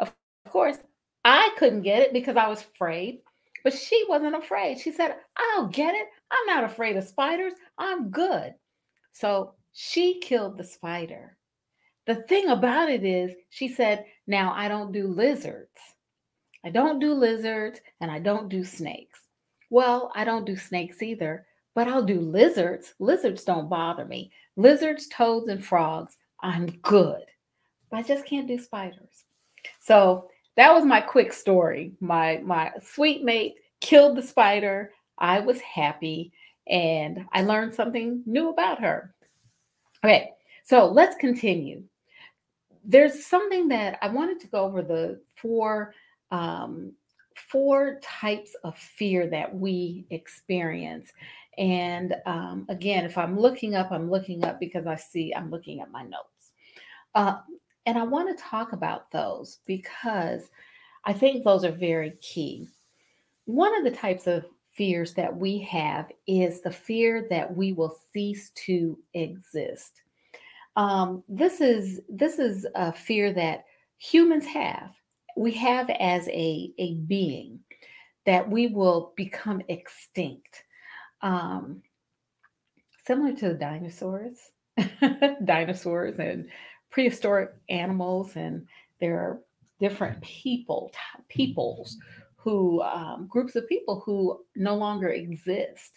of 0.00 0.12
course, 0.48 0.78
I 1.24 1.50
couldn't 1.58 1.82
get 1.82 2.02
it 2.02 2.12
because 2.12 2.36
I 2.36 2.48
was 2.48 2.62
afraid, 2.62 3.20
but 3.68 3.78
she 3.78 4.02
wasn't 4.08 4.34
afraid. 4.34 4.80
She 4.80 4.90
said, 4.90 5.16
I'll 5.36 5.66
get 5.66 5.94
it. 5.94 6.06
I'm 6.30 6.46
not 6.46 6.64
afraid 6.64 6.96
of 6.96 7.04
spiders. 7.04 7.52
I'm 7.76 8.08
good. 8.08 8.54
So 9.12 9.52
she 9.74 10.20
killed 10.20 10.56
the 10.56 10.64
spider. 10.64 11.36
The 12.06 12.14
thing 12.14 12.48
about 12.48 12.88
it 12.88 13.04
is, 13.04 13.30
she 13.50 13.68
said, 13.68 14.06
Now 14.26 14.54
I 14.56 14.68
don't 14.68 14.90
do 14.90 15.06
lizards. 15.06 15.68
I 16.64 16.70
don't 16.70 16.98
do 16.98 17.12
lizards 17.12 17.78
and 18.00 18.10
I 18.10 18.20
don't 18.20 18.48
do 18.48 18.64
snakes. 18.64 19.20
Well, 19.68 20.12
I 20.14 20.24
don't 20.24 20.46
do 20.46 20.56
snakes 20.56 21.02
either, 21.02 21.44
but 21.74 21.88
I'll 21.88 22.06
do 22.06 22.20
lizards. 22.20 22.94
Lizards 22.98 23.44
don't 23.44 23.68
bother 23.68 24.06
me. 24.06 24.32
Lizards, 24.56 25.08
toads, 25.08 25.48
and 25.48 25.62
frogs, 25.62 26.16
I'm 26.40 26.68
good. 26.80 27.24
But 27.90 27.98
I 27.98 28.02
just 28.02 28.24
can't 28.24 28.48
do 28.48 28.58
spiders. 28.58 29.24
So 29.78 30.30
that 30.58 30.74
was 30.74 30.84
my 30.84 31.00
quick 31.00 31.32
story. 31.32 31.92
My 32.00 32.40
my 32.44 32.72
suite 32.82 33.22
mate 33.22 33.54
killed 33.80 34.16
the 34.16 34.22
spider. 34.22 34.92
I 35.16 35.38
was 35.38 35.60
happy 35.60 36.32
and 36.66 37.24
I 37.32 37.42
learned 37.42 37.74
something 37.74 38.24
new 38.26 38.50
about 38.50 38.80
her. 38.80 39.14
Okay, 40.04 40.32
so 40.64 40.86
let's 40.86 41.14
continue. 41.14 41.84
There's 42.84 43.24
something 43.24 43.68
that 43.68 44.00
I 44.02 44.08
wanted 44.08 44.40
to 44.40 44.48
go 44.48 44.64
over 44.64 44.82
the 44.82 45.20
four 45.36 45.94
um, 46.32 46.92
four 47.36 48.00
types 48.02 48.56
of 48.64 48.76
fear 48.76 49.28
that 49.28 49.54
we 49.54 50.06
experience. 50.10 51.12
And 51.56 52.16
um, 52.26 52.66
again, 52.68 53.04
if 53.04 53.16
I'm 53.16 53.38
looking 53.38 53.76
up, 53.76 53.92
I'm 53.92 54.10
looking 54.10 54.44
up 54.44 54.58
because 54.58 54.88
I 54.88 54.96
see 54.96 55.32
I'm 55.32 55.52
looking 55.52 55.80
at 55.80 55.92
my 55.92 56.02
notes. 56.02 56.50
Uh, 57.14 57.38
and 57.88 57.96
I 57.96 58.02
want 58.02 58.28
to 58.28 58.44
talk 58.44 58.74
about 58.74 59.10
those 59.10 59.60
because 59.64 60.50
I 61.06 61.14
think 61.14 61.42
those 61.42 61.64
are 61.64 61.72
very 61.72 62.10
key. 62.20 62.68
One 63.46 63.74
of 63.74 63.82
the 63.82 63.98
types 63.98 64.26
of 64.26 64.44
fears 64.74 65.14
that 65.14 65.34
we 65.34 65.58
have 65.60 66.12
is 66.26 66.60
the 66.60 66.70
fear 66.70 67.26
that 67.30 67.56
we 67.56 67.72
will 67.72 67.96
cease 68.12 68.50
to 68.66 68.98
exist. 69.14 70.02
Um, 70.76 71.24
this 71.30 71.62
is 71.62 72.02
this 72.10 72.38
is 72.38 72.66
a 72.74 72.92
fear 72.92 73.32
that 73.32 73.64
humans 73.96 74.44
have 74.44 74.92
we 75.34 75.52
have 75.52 75.88
as 75.88 76.28
a, 76.28 76.70
a 76.76 76.94
being 77.06 77.60
that 78.26 78.50
we 78.50 78.66
will 78.66 79.14
become 79.16 79.62
extinct. 79.68 80.62
Um, 81.22 81.80
similar 83.06 83.34
to 83.36 83.48
the 83.48 83.54
dinosaurs, 83.54 84.34
dinosaurs 85.44 86.18
and 86.18 86.50
prehistoric 86.90 87.54
animals, 87.68 88.36
and 88.36 88.66
there 89.00 89.18
are 89.18 89.40
different 89.80 90.20
people, 90.22 90.92
peoples 91.28 91.96
who, 92.36 92.82
um, 92.82 93.26
groups 93.28 93.56
of 93.56 93.68
people 93.68 94.02
who 94.04 94.40
no 94.56 94.74
longer 94.74 95.10
exist. 95.10 95.92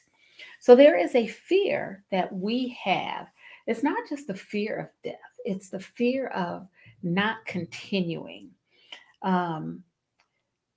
So 0.60 0.76
there 0.76 0.98
is 0.98 1.16
a 1.16 1.28
fear 1.28 2.04
that 2.12 2.32
we 2.34 2.78
have. 2.84 3.28
It's 3.68 3.84
not 3.84 4.10
just 4.10 4.28
the 4.28 4.34
fear 4.34 4.78
of 4.78 4.88
death, 5.04 5.16
it's 5.46 5.70
the 5.70 5.80
fear 5.80 6.28
of 6.28 6.68
not 7.04 7.46
continuing 7.46 8.50
um, 9.22 9.84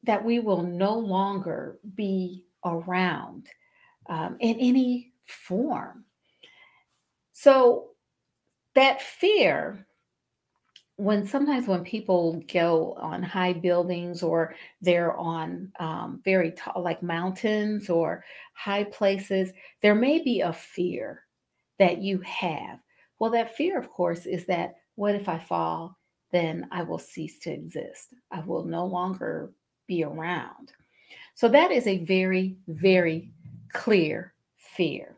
that 0.02 0.22
we 0.22 0.38
will 0.38 0.62
no 0.62 0.98
longer 0.98 1.78
be 1.94 2.44
around 2.64 3.48
um, 4.08 4.36
in 4.40 4.58
any 4.58 5.12
form. 5.24 6.04
So 7.32 7.90
that 8.74 9.00
fear, 9.00 9.86
when 10.96 11.26
sometimes 11.26 11.66
when 11.66 11.82
people 11.84 12.42
go 12.52 12.94
on 13.00 13.22
high 13.22 13.52
buildings 13.52 14.22
or 14.22 14.54
they're 14.80 15.16
on 15.16 15.72
um, 15.80 16.20
very 16.24 16.52
tall, 16.52 16.82
like 16.82 17.02
mountains 17.02 17.90
or 17.90 18.24
high 18.54 18.84
places, 18.84 19.50
there 19.82 19.94
may 19.94 20.22
be 20.22 20.40
a 20.40 20.52
fear 20.52 21.22
that 21.78 21.98
you 21.98 22.20
have. 22.20 22.78
Well, 23.18 23.30
that 23.30 23.56
fear, 23.56 23.78
of 23.78 23.90
course, 23.90 24.26
is 24.26 24.46
that 24.46 24.76
what 24.94 25.14
if 25.14 25.28
I 25.28 25.38
fall 25.38 25.98
then 26.34 26.66
I 26.72 26.82
will 26.82 26.98
cease 26.98 27.38
to 27.40 27.50
exist. 27.52 28.12
I 28.32 28.40
will 28.40 28.64
no 28.64 28.84
longer 28.84 29.52
be 29.86 30.02
around. 30.02 30.72
So 31.34 31.48
that 31.48 31.70
is 31.70 31.86
a 31.86 31.98
very, 31.98 32.56
very 32.66 33.30
clear 33.72 34.34
fear. 34.56 35.16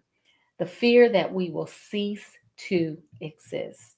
The 0.58 0.66
fear 0.66 1.08
that 1.08 1.32
we 1.32 1.48
will 1.48 1.66
cease 1.66 2.30
to 2.68 2.98
exist. 3.22 3.95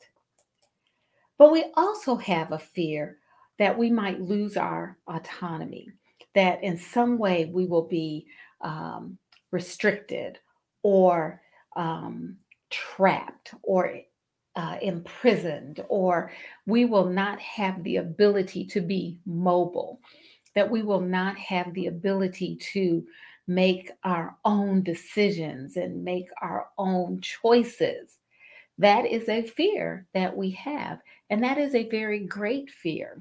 But 1.39 1.53
we 1.53 1.67
also 1.75 2.17
have 2.17 2.53
a 2.53 2.59
fear 2.59 3.19
that 3.59 3.77
we 3.77 3.91
might 3.91 4.21
lose 4.21 4.57
our 4.57 4.99
autonomy, 5.07 5.91
that 6.35 6.63
in 6.63 6.77
some 6.77 7.19
way 7.19 7.47
we 7.47 7.67
will 7.67 7.87
be 7.87 8.27
um, 8.61 9.17
restricted 9.51 10.39
or 10.83 11.41
um, 11.77 12.37
trapped 12.71 13.55
or 13.63 14.01
uh, 14.57 14.79
imprisoned, 14.83 15.85
or 15.89 16.33
we 16.67 16.85
will 16.85 17.07
not 17.07 17.41
have 17.41 17.83
the 17.85 17.97
ability 17.97 18.65
to 18.67 18.81
be 18.81 19.21
mobile, 19.25 20.01
that 20.55 20.69
we 20.69 20.83
will 20.83 21.01
not 21.01 21.37
have 21.39 21.73
the 21.75 21.87
ability 21.87 22.57
to 22.57 23.07
make 23.47 23.93
our 24.03 24.37
own 24.45 24.83
decisions 24.83 25.77
and 25.77 26.05
make 26.05 26.29
our 26.43 26.67
own 26.77 27.21
choices. 27.21 28.19
That 28.79 29.07
is 29.07 29.29
a 29.29 29.43
fear 29.43 30.07
that 30.15 30.37
we 30.37 30.51
have, 30.53 31.01
and 31.31 31.43
that 31.43 31.59
is 31.59 31.75
a 31.75 31.89
very 31.89 32.21
great 32.21 32.71
fear. 32.71 33.21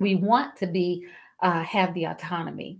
We 0.00 0.14
want 0.14 0.56
to 0.56 0.66
be 0.66 1.06
uh, 1.40 1.62
have 1.62 1.92
the 1.94 2.06
autonomy. 2.06 2.78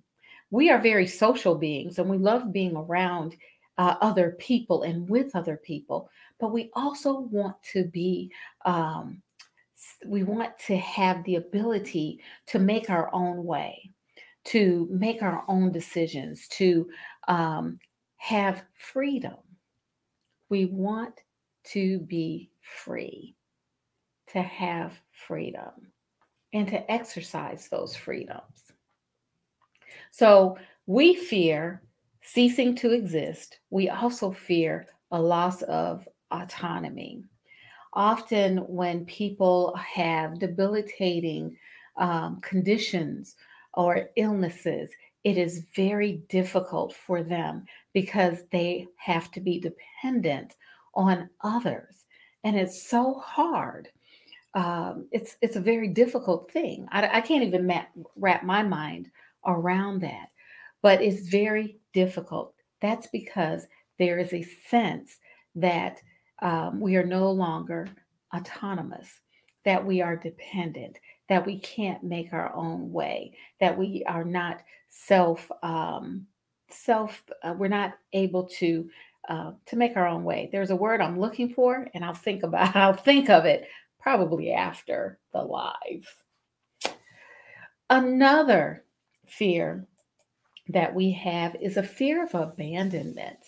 We 0.51 0.71
are 0.71 0.81
very 0.81 1.07
social 1.07 1.55
beings, 1.55 1.99
and 1.99 2.09
we 2.09 2.19
love 2.19 2.53
being 2.53 2.77
around 2.77 3.37
uh, 3.79 3.97
other 4.01 4.37
people 4.39 4.83
and 4.83 5.09
with 5.09 5.35
other 5.35 5.57
people. 5.57 6.09
But 6.39 6.53
we 6.53 6.71
also 6.75 7.21
want 7.21 7.57
to 7.73 7.85
be 7.85 8.31
um, 8.65 9.23
we 10.07 10.23
want 10.23 10.59
to 10.67 10.77
have 10.77 11.23
the 11.25 11.37
ability 11.37 12.21
to 12.47 12.59
make 12.59 12.89
our 12.91 13.11
own 13.13 13.45
way 13.45 13.93
to 14.45 14.89
make 14.91 15.23
our 15.23 15.45
own 15.49 15.71
decisions, 15.71 16.49
to 16.49 16.89
um, 17.29 17.79
have 18.17 18.65
freedom. 18.77 19.37
We 20.49 20.67
want 20.67 21.21
to 21.65 21.99
be 22.01 22.51
free, 22.61 23.35
to 24.29 24.43
have 24.43 24.93
freedom, 25.27 25.71
and 26.53 26.69
to 26.69 26.91
exercise 26.91 27.69
those 27.69 27.97
freedoms. 27.97 28.73
So 30.11 30.59
we 30.87 31.15
fear 31.15 31.83
ceasing 32.23 32.75
to 32.77 32.93
exist. 32.93 33.59
We 33.71 33.89
also 33.89 34.31
fear 34.31 34.87
a 35.11 35.21
loss 35.21 35.63
of 35.63 36.09
autonomy. 36.31 37.25
Often, 37.95 38.59
when 38.69 39.05
people 39.05 39.77
have 39.77 40.39
debilitating 40.39 41.57
um, 41.99 42.41
conditions 42.41 43.37
or 43.75 44.11
illnesses, 44.17 44.91
it 45.25 45.37
is 45.37 45.67
very 45.77 46.23
difficult 46.29 46.95
for 46.95 47.23
them 47.23 47.67
because 47.93 48.39
they 48.51 48.87
have 48.97 49.31
to 49.33 49.41
be 49.41 49.61
dependent 49.61 50.57
on 50.95 51.29
others. 51.43 52.05
And 52.45 52.57
it's 52.57 52.83
so 52.89 53.15
hard. 53.15 53.89
Um, 54.55 55.07
it's 55.13 55.37
it's 55.41 55.57
a 55.57 55.61
very 55.61 55.89
difficult 55.89 56.51
thing. 56.51 56.87
I, 56.91 57.19
I 57.19 57.21
can't 57.21 57.45
even 57.45 57.67
map, 57.67 57.89
wrap 58.17 58.43
my 58.43 58.63
mind 58.63 59.11
around 59.47 60.03
that, 60.03 60.29
but 60.83 61.01
it's 61.01 61.29
very 61.29 61.79
difficult. 61.95 62.55
That's 62.81 63.07
because 63.07 63.67
there 63.99 64.19
is 64.19 64.33
a 64.33 64.43
sense 64.69 65.19
that 65.55 66.01
um, 66.43 66.81
we 66.81 66.97
are 66.97 67.07
no 67.07 67.31
longer 67.31 67.89
autonomous, 68.37 69.21
that 69.65 69.85
we 69.85 70.03
are 70.03 70.17
dependent, 70.17 70.99
that 71.29 71.47
we 71.47 71.59
can't 71.61 72.03
make 72.03 72.33
our 72.33 72.55
own 72.55 72.93
way, 72.93 73.33
that 73.61 73.77
we 73.77 74.05
are 74.07 74.25
not 74.25 74.61
self 74.89 75.51
um, 75.63 76.27
self 76.69 77.23
uh, 77.43 77.55
we're 77.57 77.69
not 77.69 77.95
able 78.13 78.45
to 78.45 78.89
uh, 79.29 79.53
to 79.67 79.77
make 79.77 79.97
our 79.97 80.07
own 80.07 80.25
way. 80.25 80.49
There's 80.51 80.71
a 80.71 80.77
word 80.77 81.01
I'm 81.01 81.19
looking 81.19 81.53
for, 81.53 81.89
and 81.95 82.05
I'll 82.05 82.15
think 82.15 82.43
about 82.43 82.75
I'll 82.77 82.93
think 82.93 83.31
of 83.31 83.45
it 83.45 83.69
probably 84.01 84.53
after 84.53 85.19
the 85.33 85.43
live. 85.43 86.15
Another 87.89 88.85
fear 89.27 89.87
that 90.69 90.95
we 90.95 91.13
have 91.13 91.55
is 91.61 91.77
a 91.77 91.83
fear 91.83 92.25
of 92.25 92.35
abandonment. 92.35 93.39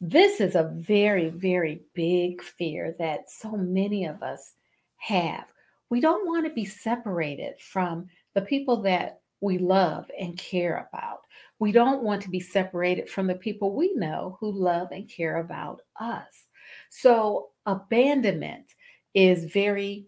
This 0.00 0.40
is 0.40 0.54
a 0.54 0.72
very, 0.74 1.28
very 1.30 1.82
big 1.94 2.42
fear 2.42 2.94
that 2.98 3.30
so 3.30 3.52
many 3.52 4.06
of 4.06 4.22
us 4.22 4.54
have 4.98 5.46
we 5.90 6.00
don't 6.00 6.26
want 6.26 6.46
to 6.46 6.52
be 6.52 6.64
separated 6.64 7.54
from 7.60 8.08
the 8.34 8.40
people 8.40 8.82
that 8.82 9.20
we 9.40 9.58
love 9.58 10.10
and 10.18 10.36
care 10.36 10.88
about. 10.88 11.20
We 11.58 11.72
don't 11.72 12.02
want 12.02 12.22
to 12.22 12.30
be 12.30 12.40
separated 12.40 13.08
from 13.08 13.26
the 13.26 13.34
people 13.34 13.74
we 13.74 13.94
know 13.94 14.36
who 14.40 14.50
love 14.52 14.88
and 14.92 15.08
care 15.08 15.38
about 15.38 15.80
us. 15.98 16.46
So, 16.90 17.50
abandonment 17.64 18.74
is 19.14 19.44
very 19.46 20.06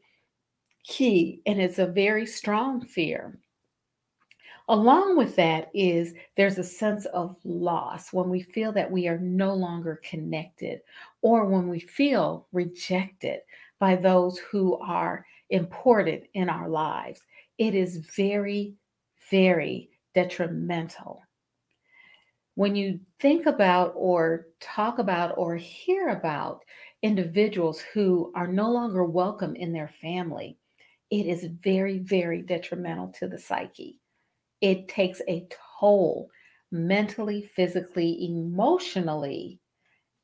key 0.84 1.40
and 1.46 1.60
it's 1.60 1.78
a 1.78 1.86
very 1.86 2.26
strong 2.26 2.84
fear. 2.84 3.38
Along 4.70 5.16
with 5.16 5.34
that 5.36 5.70
is 5.72 6.12
there's 6.36 6.58
a 6.58 6.64
sense 6.64 7.06
of 7.06 7.36
loss 7.42 8.12
when 8.12 8.28
we 8.28 8.42
feel 8.42 8.70
that 8.72 8.90
we 8.90 9.08
are 9.08 9.18
no 9.18 9.54
longer 9.54 10.00
connected 10.04 10.80
or 11.22 11.46
when 11.46 11.68
we 11.68 11.80
feel 11.80 12.46
rejected 12.52 13.40
by 13.78 13.96
those 13.96 14.38
who 14.38 14.76
are 14.78 15.24
important 15.48 16.24
in 16.34 16.50
our 16.50 16.68
lives. 16.68 17.22
It 17.56 17.74
is 17.74 17.96
very, 18.14 18.74
very 19.30 19.88
detrimental. 20.14 21.22
When 22.58 22.74
you 22.74 22.98
think 23.20 23.46
about 23.46 23.92
or 23.94 24.48
talk 24.58 24.98
about 24.98 25.38
or 25.38 25.54
hear 25.54 26.08
about 26.08 26.64
individuals 27.02 27.78
who 27.78 28.32
are 28.34 28.48
no 28.48 28.68
longer 28.68 29.04
welcome 29.04 29.54
in 29.54 29.72
their 29.72 29.86
family, 29.86 30.58
it 31.08 31.26
is 31.26 31.44
very, 31.62 32.00
very 32.00 32.42
detrimental 32.42 33.12
to 33.20 33.28
the 33.28 33.38
psyche. 33.38 34.00
It 34.60 34.88
takes 34.88 35.22
a 35.28 35.46
toll 35.78 36.30
mentally, 36.72 37.48
physically, 37.54 38.26
emotionally, 38.26 39.60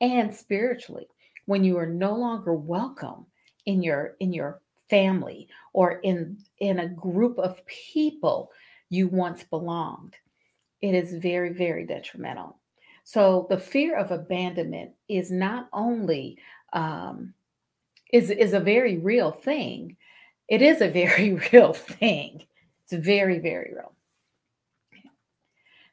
and 0.00 0.34
spiritually 0.34 1.06
when 1.46 1.62
you 1.62 1.78
are 1.78 1.86
no 1.86 2.16
longer 2.16 2.52
welcome 2.52 3.26
in 3.66 3.80
your 3.80 4.16
in 4.18 4.32
your 4.32 4.60
family 4.90 5.46
or 5.72 6.00
in 6.00 6.36
in 6.58 6.80
a 6.80 6.88
group 6.88 7.38
of 7.38 7.64
people 7.66 8.50
you 8.90 9.06
once 9.06 9.44
belonged 9.44 10.16
it 10.84 10.94
is 10.94 11.14
very 11.14 11.52
very 11.52 11.86
detrimental 11.86 12.58
so 13.04 13.46
the 13.50 13.58
fear 13.58 13.96
of 13.96 14.10
abandonment 14.10 14.90
is 15.08 15.30
not 15.30 15.68
only 15.72 16.38
um, 16.72 17.32
is 18.12 18.30
is 18.30 18.52
a 18.52 18.60
very 18.60 18.98
real 18.98 19.30
thing 19.30 19.96
it 20.48 20.62
is 20.62 20.80
a 20.80 20.90
very 21.02 21.34
real 21.52 21.72
thing 21.72 22.42
it's 22.84 23.04
very 23.04 23.38
very 23.38 23.72
real 23.74 23.92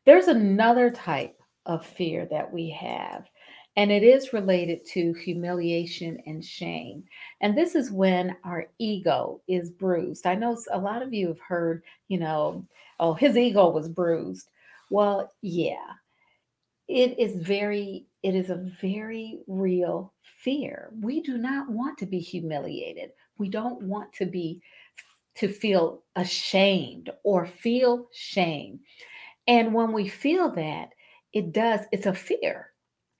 there's 0.05 0.27
another 0.27 0.89
type 0.89 1.37
of 1.65 1.85
fear 1.85 2.25
that 2.25 2.51
we 2.51 2.69
have 2.69 3.25
and 3.77 3.91
it 3.91 4.03
is 4.03 4.33
related 4.33 4.85
to 4.85 5.13
humiliation 5.13 6.21
and 6.25 6.43
shame. 6.43 7.03
And 7.39 7.57
this 7.57 7.73
is 7.73 7.89
when 7.89 8.35
our 8.43 8.67
ego 8.79 9.41
is 9.47 9.69
bruised. 9.69 10.27
I 10.27 10.35
know 10.35 10.57
a 10.71 10.77
lot 10.77 11.01
of 11.01 11.13
you 11.13 11.27
have 11.29 11.39
heard, 11.39 11.83
you 12.09 12.19
know, 12.19 12.65
oh, 12.99 13.13
his 13.13 13.37
ego 13.37 13.69
was 13.69 13.87
bruised. 13.87 14.49
Well, 14.91 15.31
yeah, 15.41 15.93
it 16.87 17.17
is 17.17 17.35
very, 17.41 18.05
it 18.21 18.35
is 18.35 18.51
a 18.51 18.69
very 18.79 19.39
real 19.47 20.13
fear. 20.43 20.91
We 21.01 21.21
do 21.21 21.39
not 21.39 21.69
want 21.69 21.97
to 21.99 22.05
be 22.05 22.19
humiliated. 22.19 23.11
We 23.39 23.49
don't 23.49 23.81
want 23.81 24.13
to 24.13 24.27
be, 24.27 24.61
to 25.37 25.47
feel 25.47 26.03
ashamed 26.15 27.09
or 27.23 27.47
feel 27.47 28.07
shame. 28.13 28.81
And 29.47 29.73
when 29.73 29.93
we 29.93 30.07
feel 30.07 30.51
that, 30.51 30.89
it 31.33 31.53
does, 31.53 31.79
it's 31.91 32.05
a 32.05 32.13
fear 32.13 32.71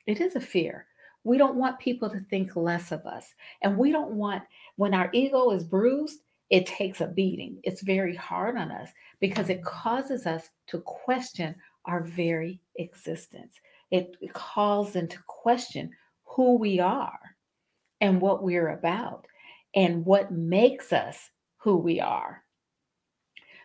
it 0.08 0.22
is 0.22 0.36
a 0.36 0.42
fear. 0.42 0.88
We 1.24 1.38
don't 1.38 1.56
want 1.56 1.80
people 1.80 2.10
to 2.10 2.20
think 2.30 2.56
less 2.56 2.92
of 2.92 3.06
us. 3.06 3.34
And 3.62 3.78
we 3.78 3.92
don't 3.92 4.12
want, 4.12 4.44
when 4.76 4.94
our 4.94 5.10
ego 5.14 5.52
is 5.52 5.64
bruised, 5.64 6.20
it 6.52 6.66
takes 6.66 7.00
a 7.00 7.08
beating. 7.08 7.60
It's 7.64 7.82
very 7.82 8.16
hard 8.16 8.58
on 8.58 8.72
us 8.72 8.90
because 9.22 9.50
it 9.50 9.64
causes 9.64 10.28
us 10.28 10.50
to 10.68 10.82
question 10.82 11.56
our 11.86 12.04
very 12.04 12.60
existence. 12.76 13.56
It 13.90 14.18
calls 14.34 14.98
into 14.98 15.18
question 15.28 15.92
who 16.26 16.58
we 16.58 16.80
are 16.80 17.20
and 18.02 18.20
what 18.22 18.44
we're 18.44 18.70
about 18.70 19.26
and 19.76 20.06
what 20.06 20.32
makes 20.32 20.92
us 20.92 21.30
who 21.58 21.78
we 21.78 22.02
are. 22.02 22.44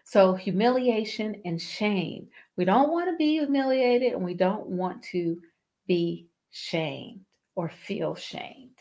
So, 0.04 0.34
humiliation 0.34 1.42
and 1.44 1.60
shame. 1.60 2.28
We 2.56 2.64
don't 2.64 2.92
want 2.92 3.10
to 3.10 3.16
be 3.16 3.38
humiliated 3.38 4.12
and 4.12 4.24
we 4.24 4.34
don't 4.34 4.66
want 4.68 5.02
to 5.10 5.40
be 5.88 6.28
shamed 6.52 7.22
or 7.56 7.68
feel 7.68 8.14
shamed. 8.14 8.78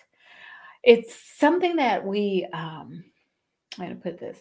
It's 0.84 1.16
something 1.40 1.78
that 1.78 2.06
we, 2.06 2.48
um, 2.54 3.04
Going 3.78 3.90
to 3.90 3.96
put 3.96 4.20
this, 4.20 4.38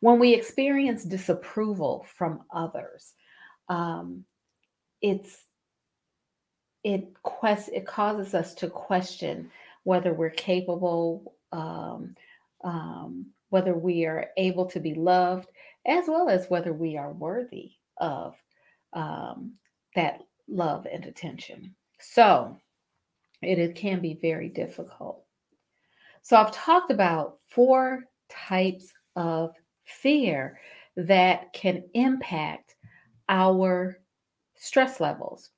when 0.00 0.18
we 0.18 0.32
experience 0.32 1.04
disapproval 1.04 2.06
from 2.16 2.42
others, 2.50 3.12
um, 3.68 4.24
it's 5.02 5.44
it 6.82 7.12
quest 7.22 7.70
it 7.72 7.86
causes 7.86 8.34
us 8.34 8.54
to 8.54 8.68
question 8.68 9.50
whether 9.84 10.14
we're 10.14 10.30
capable, 10.30 11.34
um, 11.52 12.14
um, 12.62 13.26
whether 13.50 13.74
we 13.74 14.06
are 14.06 14.28
able 14.36 14.66
to 14.66 14.80
be 14.80 14.94
loved, 14.94 15.48
as 15.86 16.04
well 16.08 16.28
as 16.28 16.48
whether 16.48 16.72
we 16.72 16.96
are 16.96 17.12
worthy 17.12 17.72
of 17.98 18.34
um, 18.94 19.52
that 19.94 20.20
love 20.48 20.86
and 20.90 21.04
attention. 21.04 21.74
So 22.00 22.56
it, 23.42 23.58
it 23.58 23.74
can 23.74 24.00
be 24.00 24.18
very 24.20 24.48
difficult. 24.48 25.24
So 26.22 26.36
I've 26.36 26.52
talked 26.52 26.90
about 26.90 27.38
four 27.50 28.04
types 28.48 28.92
of 29.16 29.54
fear 29.84 30.58
that 30.96 31.52
can 31.52 31.84
impact 31.94 32.74
our 33.28 33.98
stress 34.54 35.00
levels. 35.00 35.50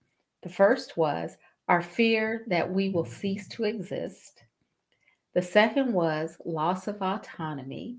The 0.43 0.49
first 0.49 0.97
was 0.97 1.37
our 1.69 1.83
fear 1.83 2.45
that 2.49 2.71
we 2.71 2.91
will 2.91 3.05
cease 3.05 3.49
to 3.49 3.65
exist. 3.65 4.43
The 5.35 5.43
second 5.43 5.93
was 5.93 6.37
loss 6.45 6.89
of 6.89 7.03
autonomy, 7.03 7.99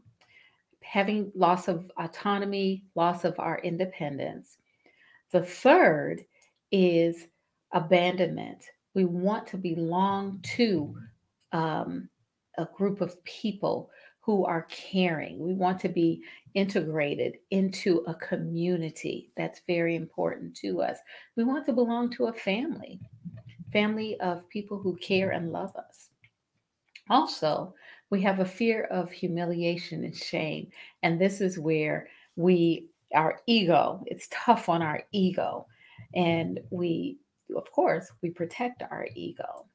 having 0.82 1.32
loss 1.36 1.68
of 1.68 1.92
autonomy, 1.98 2.84
loss 2.96 3.26
of 3.26 3.40
our 3.40 3.60
independence. 3.60 4.58
The 5.32 5.44
third 5.44 6.26
is 6.72 7.28
abandonment. 7.74 8.64
We 8.94 9.06
want 9.06 9.46
to 9.48 9.58
belong 9.58 10.40
to 10.56 10.98
um, 11.52 12.10
a 12.58 12.66
group 12.66 13.02
of 13.02 13.24
people 13.24 13.92
who 14.28 14.46
are 14.46 14.68
caring. 14.70 15.40
We 15.40 15.54
want 15.54 15.80
to 15.80 15.88
be 15.88 16.22
integrated 16.54 17.38
into 17.52 18.04
a 18.08 18.14
community. 18.16 19.32
That's 19.38 19.62
very 19.68 19.96
important 19.96 20.54
to 20.58 20.82
us. 20.82 20.98
We 21.38 21.46
want 21.46 21.66
to 21.68 21.72
belong 21.72 22.12
to 22.12 22.26
a 22.26 22.34
family, 22.34 23.00
family 23.72 24.20
of 24.20 24.48
people 24.50 24.80
who 24.80 24.98
care 24.98 25.30
and 25.30 25.54
love 25.54 25.74
us. 25.78 26.10
Also, 27.10 27.74
we 28.10 28.22
have 28.22 28.42
a 28.42 28.46
fear 28.46 28.84
of 28.92 29.10
humiliation 29.10 30.04
and 30.04 30.14
shame. 30.16 30.68
And 31.04 31.22
this 31.22 31.40
is 31.40 31.58
where 31.58 32.10
we, 32.36 32.90
our 33.16 33.40
ego, 33.46 34.04
it's 34.08 34.28
tough 34.30 34.68
on 34.68 34.82
our 34.82 35.04
ego. 35.14 35.68
And 36.16 36.60
we, 36.70 37.18
of 37.56 37.72
course, 37.72 38.12
we 38.22 38.30
protect 38.30 38.84
our 38.92 39.08
ego. 39.16 39.68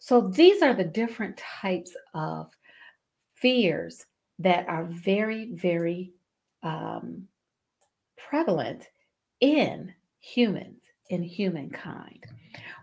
So 0.00 0.28
these 0.28 0.60
are 0.60 0.74
the 0.74 0.84
different 0.84 1.38
types 1.38 1.92
of 2.12 2.50
fears 3.40 4.06
that 4.38 4.68
are 4.68 4.84
very, 4.84 5.50
very 5.52 6.12
um, 6.62 7.26
prevalent 8.28 8.88
in 9.40 9.92
humans, 10.20 10.82
in 11.08 11.22
humankind. 11.22 12.26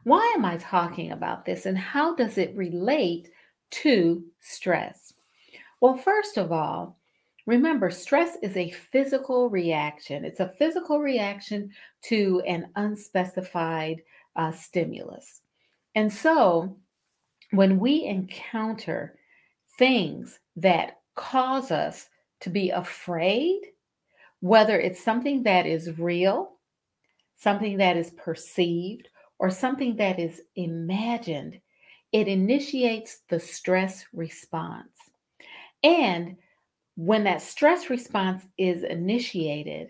Why 0.03 0.33
am 0.35 0.45
I 0.45 0.57
talking 0.57 1.11
about 1.11 1.45
this 1.45 1.65
and 1.65 1.77
how 1.77 2.15
does 2.15 2.37
it 2.37 2.55
relate 2.55 3.29
to 3.69 4.23
stress? 4.39 5.13
Well, 5.81 5.97
first 5.97 6.37
of 6.37 6.51
all, 6.51 6.97
remember 7.45 7.89
stress 7.89 8.37
is 8.41 8.57
a 8.57 8.71
physical 8.71 9.49
reaction. 9.49 10.25
It's 10.25 10.39
a 10.39 10.53
physical 10.57 10.99
reaction 10.99 11.71
to 12.03 12.41
an 12.47 12.69
unspecified 12.75 14.01
uh, 14.35 14.51
stimulus. 14.51 15.41
And 15.95 16.11
so 16.11 16.77
when 17.51 17.79
we 17.79 18.05
encounter 18.05 19.17
things 19.77 20.39
that 20.55 20.99
cause 21.15 21.71
us 21.71 22.09
to 22.41 22.49
be 22.49 22.69
afraid, 22.69 23.61
whether 24.41 24.79
it's 24.79 25.03
something 25.03 25.43
that 25.43 25.65
is 25.65 25.97
real, 25.97 26.53
something 27.35 27.77
that 27.77 27.97
is 27.97 28.11
perceived, 28.11 29.07
or 29.39 29.49
something 29.49 29.95
that 29.97 30.19
is 30.19 30.41
imagined, 30.55 31.59
it 32.11 32.27
initiates 32.27 33.19
the 33.29 33.39
stress 33.39 34.05
response. 34.13 34.97
And 35.83 36.37
when 36.95 37.23
that 37.25 37.41
stress 37.41 37.89
response 37.89 38.43
is 38.57 38.83
initiated, 38.83 39.89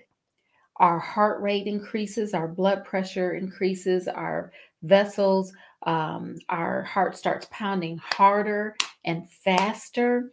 our 0.77 0.99
heart 0.99 1.41
rate 1.41 1.65
increases, 1.65 2.33
our 2.33 2.47
blood 2.47 2.83
pressure 2.83 3.33
increases, 3.33 4.07
our 4.07 4.51
vessels, 4.83 5.53
um, 5.83 6.35
our 6.49 6.83
heart 6.83 7.17
starts 7.17 7.47
pounding 7.51 7.97
harder 7.97 8.75
and 9.07 9.27
faster. 9.29 10.31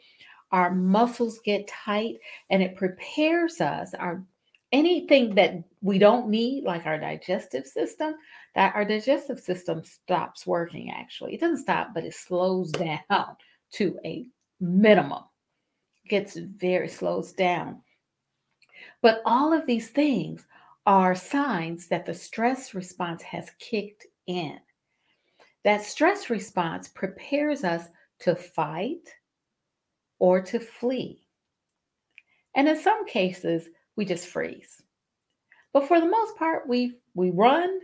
Our 0.53 0.75
muscles 0.75 1.41
get 1.45 1.67
tight, 1.67 2.17
and 2.51 2.63
it 2.63 2.77
prepares 2.77 3.61
us. 3.61 3.95
Our 3.95 4.23
anything 4.73 5.35
that 5.37 5.63
we 5.81 5.99
don't 5.99 6.29
need, 6.29 6.65
like 6.65 6.85
our 6.85 6.99
digestive 6.99 7.65
system, 7.65 8.15
that 8.55 8.75
our 8.75 8.85
digestive 8.85 9.41
system 9.41 9.83
stops 9.85 10.47
working. 10.47 10.91
Actually, 10.91 11.35
it 11.35 11.41
doesn't 11.41 11.59
stop, 11.59 11.95
but 11.95 12.05
it 12.05 12.15
slows 12.15 12.71
down 13.09 13.37
to 13.73 13.99
a 14.05 14.27
minimum. 14.61 15.23
Gets 16.09 16.37
very 16.37 16.89
slows 16.89 17.33
down. 17.33 17.81
But 19.01 19.23
all 19.25 19.53
of 19.53 19.67
these 19.67 19.91
things 19.91 20.47
are 20.87 21.15
signs 21.15 21.89
that 21.89 22.05
the 22.05 22.13
stress 22.13 22.75
response 22.75 23.23
has 23.23 23.51
kicked 23.59 24.07
in. 24.27 24.59
That 25.65 25.83
stress 25.83 26.29
response 26.29 26.89
prepares 26.89 27.65
us 27.65 27.89
to 28.25 28.35
fight 28.35 29.09
or 30.19 30.41
to 30.43 30.59
flee. 30.59 31.21
And 32.55 32.69
in 32.69 32.79
some 32.79 33.07
cases, 33.07 33.69
we 33.97 34.05
just 34.05 34.29
freeze. 34.29 34.83
But 35.73 35.89
for 35.89 36.01
the 36.01 36.07
most 36.09 36.37
part, 36.37 36.69
we 36.69 36.99
we 37.15 37.31
run 37.31 37.81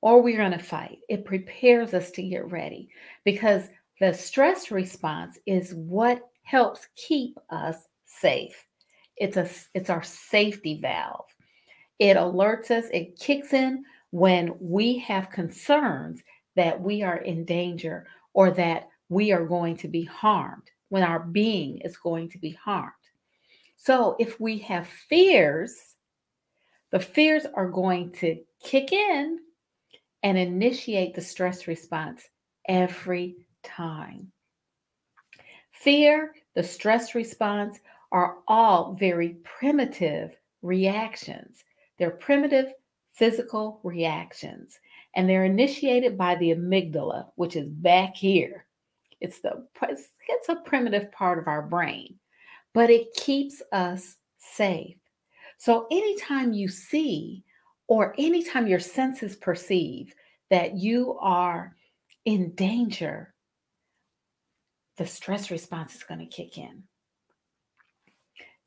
or 0.00 0.20
we're 0.20 0.36
going 0.36 0.52
to 0.52 0.58
fight. 0.58 0.98
It 1.08 1.24
prepares 1.24 1.94
us 1.94 2.10
to 2.12 2.22
get 2.22 2.50
ready 2.50 2.88
because 3.24 3.68
the 4.00 4.12
stress 4.12 4.70
response 4.70 5.38
is 5.46 5.74
what 5.74 6.20
helps 6.42 6.88
keep 6.96 7.38
us 7.50 7.76
safe. 8.04 8.66
It's 9.16 9.36
a 9.36 9.48
it's 9.74 9.90
our 9.90 10.02
safety 10.02 10.80
valve. 10.80 11.26
It 11.98 12.16
alerts 12.16 12.70
us, 12.70 12.86
it 12.92 13.18
kicks 13.18 13.52
in 13.52 13.84
when 14.10 14.54
we 14.58 14.98
have 14.98 15.30
concerns 15.30 16.22
that 16.56 16.80
we 16.80 17.02
are 17.02 17.18
in 17.18 17.44
danger 17.44 18.06
or 18.32 18.50
that 18.50 18.88
we 19.08 19.32
are 19.32 19.44
going 19.44 19.76
to 19.78 19.88
be 19.88 20.04
harmed, 20.04 20.70
when 20.88 21.02
our 21.02 21.20
being 21.20 21.78
is 21.78 21.96
going 21.96 22.28
to 22.30 22.38
be 22.38 22.52
harmed. 22.52 22.92
So 23.76 24.16
if 24.18 24.40
we 24.40 24.58
have 24.58 24.86
fears, 24.86 25.96
the 26.90 27.00
fears 27.00 27.46
are 27.54 27.68
going 27.68 28.12
to 28.12 28.38
kick 28.62 28.92
in 28.92 29.40
and 30.22 30.38
initiate 30.38 31.14
the 31.14 31.20
stress 31.20 31.66
response 31.66 32.28
every 32.66 33.36
time. 33.62 34.32
Fear, 35.72 36.34
the 36.54 36.62
stress 36.62 37.14
response 37.14 37.78
are 38.10 38.36
all 38.48 38.94
very 38.94 39.36
primitive 39.42 40.34
reactions. 40.62 41.64
They're 41.98 42.10
primitive 42.10 42.72
physical 43.12 43.80
reactions 43.82 44.78
and 45.14 45.28
they're 45.28 45.44
initiated 45.44 46.16
by 46.16 46.36
the 46.36 46.50
amygdala, 46.50 47.26
which 47.34 47.56
is 47.56 47.68
back 47.68 48.16
here. 48.16 48.66
It's 49.24 49.40
the 49.40 49.66
it's 49.80 50.48
a 50.50 50.56
primitive 50.56 51.10
part 51.10 51.38
of 51.38 51.48
our 51.48 51.62
brain, 51.62 52.18
but 52.74 52.90
it 52.90 53.14
keeps 53.14 53.62
us 53.72 54.16
safe. 54.36 54.98
So 55.56 55.86
anytime 55.90 56.52
you 56.52 56.68
see 56.68 57.42
or 57.88 58.14
anytime 58.18 58.66
your 58.66 58.80
senses 58.80 59.34
perceive 59.34 60.14
that 60.50 60.76
you 60.76 61.16
are 61.22 61.74
in 62.26 62.54
danger, 62.54 63.32
the 64.98 65.06
stress 65.06 65.50
response 65.50 65.94
is 65.94 66.02
going 66.02 66.20
to 66.20 66.26
kick 66.26 66.58
in. 66.58 66.82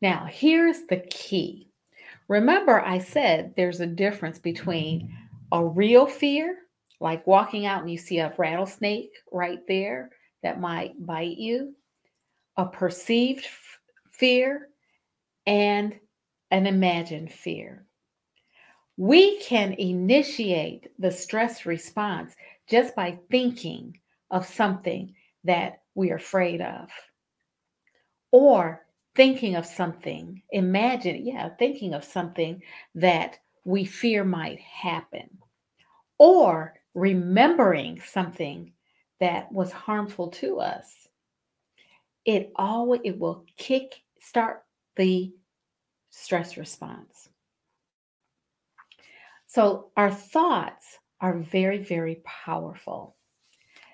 Now, 0.01 0.25
here's 0.25 0.87
the 0.87 1.05
key. 1.11 1.69
Remember, 2.29 2.81
I 2.81 2.97
said 2.97 3.53
there's 3.55 3.79
a 3.79 3.85
difference 3.85 4.39
between 4.39 5.15
a 5.51 5.63
real 5.63 6.07
fear, 6.07 6.57
like 6.99 7.27
walking 7.27 7.67
out 7.67 7.81
and 7.81 7.91
you 7.91 7.97
see 7.99 8.17
a 8.17 8.33
rattlesnake 8.39 9.11
right 9.31 9.59
there 9.67 10.09
that 10.43 10.59
might 10.59 11.05
bite 11.05 11.37
you, 11.37 11.75
a 12.57 12.65
perceived 12.65 13.45
f- 13.45 13.79
fear, 14.11 14.69
and 15.45 15.97
an 16.51 16.67
imagined 16.67 17.31
fear. 17.31 17.85
We 18.97 19.39
can 19.41 19.73
initiate 19.73 20.91
the 20.97 21.11
stress 21.11 21.65
response 21.65 22.35
just 22.67 22.95
by 22.95 23.19
thinking 23.29 23.99
of 24.31 24.45
something 24.45 25.13
that 25.43 25.81
we're 25.95 26.15
afraid 26.15 26.61
of 26.61 26.89
or 28.31 28.85
thinking 29.15 29.55
of 29.55 29.65
something, 29.65 30.41
imagine, 30.51 31.25
yeah, 31.25 31.49
thinking 31.57 31.93
of 31.93 32.03
something 32.03 32.61
that 32.95 33.39
we 33.65 33.83
fear 33.83 34.23
might 34.23 34.59
happen, 34.59 35.27
or 36.19 36.75
remembering 36.93 37.99
something 38.01 38.71
that 39.19 39.51
was 39.51 39.71
harmful 39.71 40.29
to 40.29 40.59
us. 40.59 41.07
It 42.25 42.51
always 42.55 43.01
it 43.03 43.17
will 43.17 43.45
kick 43.57 44.01
start 44.19 44.63
the 44.95 45.33
stress 46.09 46.57
response. 46.57 47.29
So 49.47 49.91
our 49.95 50.11
thoughts 50.11 50.99
are 51.21 51.37
very 51.37 51.77
very 51.77 52.21
powerful. 52.25 53.15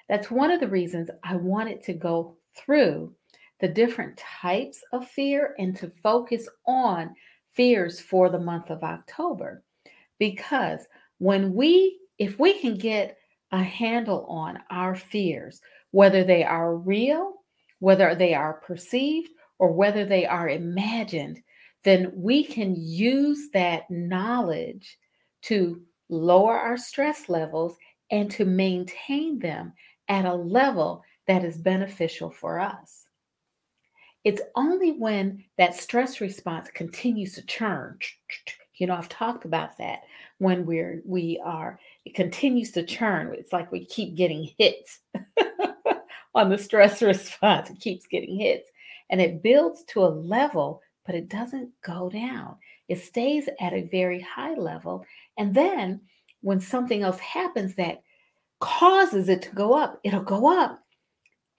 That's 0.09 0.31
one 0.31 0.51
of 0.51 0.59
the 0.59 0.67
reasons 0.67 1.09
I 1.23 1.35
wanted 1.35 1.83
to 1.83 1.93
go 1.93 2.37
through 2.55 3.13
the 3.59 3.67
different 3.67 4.17
types 4.17 4.83
of 4.91 5.07
fear 5.07 5.55
and 5.57 5.75
to 5.77 5.89
focus 6.01 6.49
on 6.65 7.15
fears 7.53 7.99
for 7.99 8.29
the 8.29 8.39
month 8.39 8.69
of 8.69 8.83
October. 8.83 9.63
Because 10.19 10.81
when 11.19 11.53
we, 11.53 11.99
if 12.17 12.37
we 12.39 12.59
can 12.59 12.75
get 12.75 13.17
a 13.53 13.63
handle 13.63 14.25
on 14.25 14.59
our 14.71 14.95
fears, 14.95 15.61
whether 15.91 16.23
they 16.23 16.43
are 16.43 16.75
real, 16.75 17.35
whether 17.79 18.15
they 18.15 18.33
are 18.33 18.55
perceived, 18.55 19.29
or 19.59 19.71
whether 19.71 20.03
they 20.03 20.25
are 20.25 20.49
imagined, 20.49 21.39
then 21.83 22.11
we 22.15 22.43
can 22.43 22.75
use 22.75 23.49
that 23.53 23.89
knowledge 23.91 24.97
to 25.43 25.81
lower 26.09 26.57
our 26.57 26.77
stress 26.77 27.29
levels 27.29 27.77
and 28.09 28.31
to 28.31 28.43
maintain 28.43 29.37
them 29.39 29.71
at 30.07 30.25
a 30.25 30.33
level 30.33 31.03
that 31.27 31.45
is 31.45 31.57
beneficial 31.57 32.31
for 32.31 32.59
us. 32.59 33.05
It's 34.23 34.41
only 34.55 34.93
when 34.93 35.43
that 35.57 35.75
stress 35.75 36.21
response 36.21 36.69
continues 36.73 37.35
to 37.35 37.45
churn. 37.45 37.99
You 38.77 38.87
know, 38.87 38.95
I've 38.95 39.07
talked 39.07 39.45
about 39.45 39.77
that 39.77 39.99
when 40.39 40.65
we're 40.65 41.03
we 41.05 41.39
are 41.45 41.79
it 42.05 42.15
continues 42.15 42.71
to 42.71 42.83
churn. 42.83 43.33
It's 43.33 43.53
like 43.53 43.71
we 43.71 43.85
keep 43.85 44.15
getting 44.15 44.49
hits 44.57 44.99
on 46.35 46.49
the 46.49 46.57
stress 46.57 47.01
response. 47.01 47.69
It 47.69 47.79
keeps 47.79 48.07
getting 48.07 48.37
hits 48.37 48.69
and 49.09 49.21
it 49.21 49.43
builds 49.43 49.83
to 49.85 50.03
a 50.03 50.07
level, 50.07 50.81
but 51.05 51.15
it 51.15 51.29
doesn't 51.29 51.69
go 51.81 52.09
down. 52.09 52.55
It 52.89 52.99
stays 52.99 53.47
at 53.59 53.73
a 53.73 53.87
very 53.91 54.19
high 54.19 54.55
level. 54.55 55.05
And 55.37 55.53
then 55.53 56.01
when 56.41 56.59
something 56.59 57.03
else 57.03 57.19
happens 57.19 57.75
that 57.75 58.01
causes 58.59 59.29
it 59.29 59.41
to 59.43 59.55
go 59.55 59.73
up, 59.73 59.99
it'll 60.03 60.21
go 60.21 60.51
up 60.59 60.83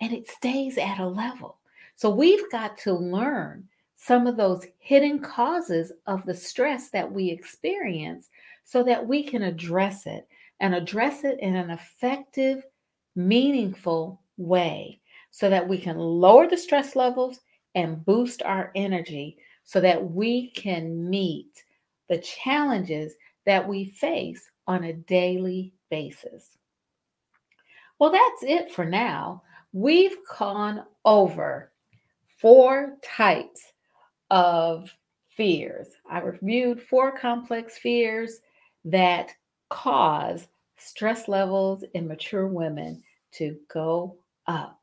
and 0.00 0.12
it 0.12 0.28
stays 0.28 0.76
at 0.78 0.98
a 0.98 1.06
level. 1.06 1.58
So 1.96 2.10
we've 2.10 2.50
got 2.50 2.76
to 2.78 2.92
learn 2.92 3.68
some 3.96 4.26
of 4.26 4.36
those 4.36 4.66
hidden 4.80 5.20
causes 5.20 5.92
of 6.06 6.26
the 6.26 6.34
stress 6.34 6.90
that 6.90 7.10
we 7.10 7.30
experience 7.30 8.28
so 8.64 8.82
that 8.82 9.06
we 9.06 9.22
can 9.22 9.42
address 9.42 10.06
it 10.06 10.28
and 10.60 10.74
address 10.74 11.24
it 11.24 11.38
in 11.40 11.56
an 11.56 11.70
effective, 11.70 12.64
meaningful 13.16 14.20
way 14.36 15.00
so 15.30 15.50
that 15.50 15.68
we 15.68 15.78
can 15.78 15.98
lower 15.98 16.48
the 16.48 16.56
stress 16.56 16.96
levels 16.96 17.40
and 17.74 18.04
boost 18.04 18.42
our 18.42 18.70
energy 18.74 19.36
so 19.64 19.80
that 19.80 20.10
we 20.12 20.50
can 20.50 21.08
meet 21.08 21.64
the 22.08 22.18
challenges 22.18 23.14
that 23.46 23.66
we 23.66 23.86
face 23.86 24.50
on 24.66 24.84
a 24.84 24.92
daily 24.92 25.72
basis. 25.90 26.50
Well, 27.98 28.12
that's 28.12 28.42
it 28.42 28.72
for 28.72 28.84
now. 28.84 29.42
We've 29.72 30.16
gone 30.38 30.84
over 31.04 31.72
four 32.38 32.96
types 33.02 33.72
of 34.30 34.90
fears. 35.30 35.88
I 36.08 36.20
reviewed 36.20 36.82
four 36.82 37.16
complex 37.16 37.78
fears 37.78 38.40
that 38.84 39.32
cause 39.70 40.46
stress 40.76 41.28
levels 41.28 41.84
in 41.94 42.06
mature 42.06 42.46
women 42.46 43.02
to 43.32 43.56
go 43.72 44.16
up. 44.46 44.80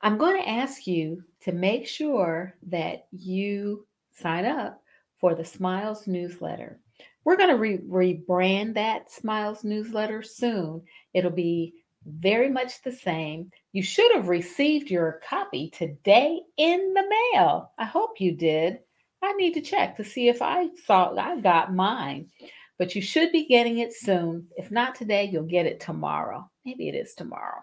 I'm 0.00 0.18
going 0.18 0.36
to 0.36 0.48
ask 0.48 0.86
you 0.86 1.22
to 1.42 1.52
make 1.52 1.86
sure 1.86 2.54
that 2.68 3.06
you 3.12 3.86
sign 4.12 4.44
up 4.44 4.82
for 5.18 5.34
the 5.34 5.44
Smiles 5.44 6.06
newsletter. 6.06 6.80
We're 7.24 7.36
going 7.36 7.50
to 7.50 7.56
re- 7.56 7.78
rebrand 7.78 8.74
that 8.74 9.10
Smiles 9.10 9.64
newsletter 9.64 10.22
soon. 10.22 10.82
It'll 11.14 11.30
be 11.30 11.74
very 12.06 12.48
much 12.48 12.82
the 12.82 12.92
same. 12.92 13.50
You 13.72 13.82
should 13.82 14.14
have 14.14 14.28
received 14.28 14.90
your 14.90 15.20
copy 15.28 15.70
today 15.70 16.40
in 16.56 16.94
the 16.94 17.16
mail. 17.34 17.72
I 17.78 17.84
hope 17.84 18.20
you 18.20 18.32
did. 18.32 18.78
I 19.22 19.32
need 19.32 19.54
to 19.54 19.60
check 19.60 19.96
to 19.96 20.04
see 20.04 20.28
if 20.28 20.40
I 20.40 20.68
saw 20.84 21.14
I 21.16 21.40
got 21.40 21.74
mine. 21.74 22.30
But 22.78 22.94
you 22.94 23.02
should 23.02 23.32
be 23.32 23.46
getting 23.46 23.78
it 23.78 23.94
soon. 23.94 24.46
If 24.56 24.70
not 24.70 24.94
today, 24.94 25.24
you'll 25.24 25.44
get 25.44 25.66
it 25.66 25.80
tomorrow. 25.80 26.48
Maybe 26.64 26.88
it 26.88 26.94
is 26.94 27.14
tomorrow. 27.14 27.62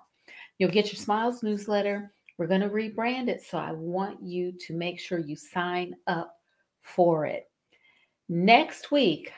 You'll 0.58 0.71
get 0.71 0.91
your 0.91 0.99
Smiles 0.99 1.43
newsletter. 1.43 2.12
We're 2.38 2.47
going 2.47 2.62
to 2.62 2.69
rebrand 2.69 3.28
it. 3.28 3.43
So 3.43 3.58
I 3.58 3.71
want 3.71 4.23
you 4.23 4.54
to 4.67 4.73
make 4.73 4.99
sure 4.99 5.19
you 5.19 5.36
sign 5.36 5.95
up 6.08 6.36
for 6.82 7.26
it. 7.26 7.49
Next 8.28 8.91
week, 8.91 9.32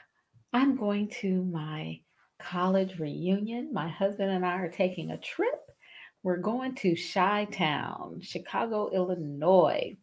I'm 0.53 0.75
going 0.77 1.09
to 1.21 1.43
my 1.43 1.99
college 2.39 2.99
reunion. 2.99 3.73
My 3.73 3.89
husband 3.89 4.31
and 4.31 4.45
I 4.45 4.53
are 4.53 4.71
taking 4.71 5.11
a 5.11 5.17
trip. 5.17 5.59
We're 6.23 6.38
going 6.38 6.75
to 6.75 6.95
Chi 6.95 7.45
Town, 7.51 8.19
Chicago, 8.21 8.89
Illinois, 8.93 9.95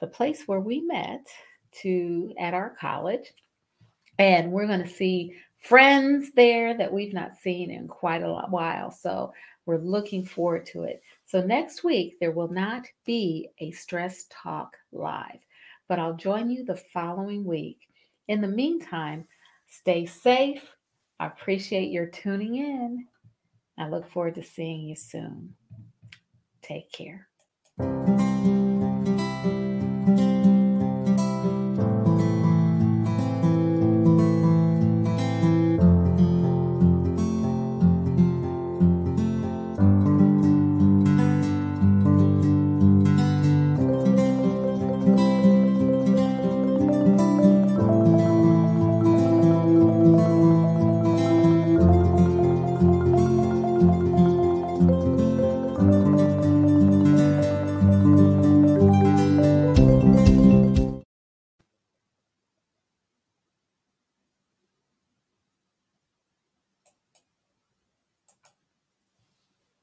the 0.00 0.06
place 0.06 0.42
where 0.46 0.60
we 0.60 0.80
met 0.80 1.24
to 1.82 2.32
at 2.38 2.54
our 2.54 2.74
college. 2.80 3.32
And 4.18 4.50
we're 4.52 4.66
going 4.66 4.82
to 4.82 4.88
see 4.88 5.34
friends 5.58 6.30
there 6.34 6.76
that 6.76 6.92
we've 6.92 7.14
not 7.14 7.36
seen 7.36 7.70
in 7.70 7.88
quite 7.88 8.22
a 8.22 8.46
while. 8.48 8.90
So 8.90 9.32
we're 9.66 9.78
looking 9.78 10.24
forward 10.24 10.66
to 10.66 10.84
it. 10.84 11.02
So 11.24 11.40
next 11.40 11.84
week, 11.84 12.18
there 12.18 12.32
will 12.32 12.48
not 12.48 12.86
be 13.04 13.48
a 13.58 13.70
Stress 13.70 14.26
Talk 14.30 14.76
live, 14.92 15.40
but 15.88 15.98
I'll 15.98 16.14
join 16.14 16.50
you 16.50 16.64
the 16.64 16.76
following 16.76 17.44
week. 17.44 17.88
In 18.28 18.40
the 18.40 18.48
meantime, 18.48 19.26
stay 19.68 20.06
safe 20.06 20.74
I 21.20 21.26
appreciate 21.26 21.90
your 21.90 22.06
tuning 22.06 22.56
in. 22.56 23.06
I 23.76 23.88
look 23.88 24.08
forward 24.10 24.36
to 24.36 24.42
seeing 24.42 24.82
you 24.82 24.94
soon. 24.94 25.54
Take 26.62 26.92
care. 26.92 27.28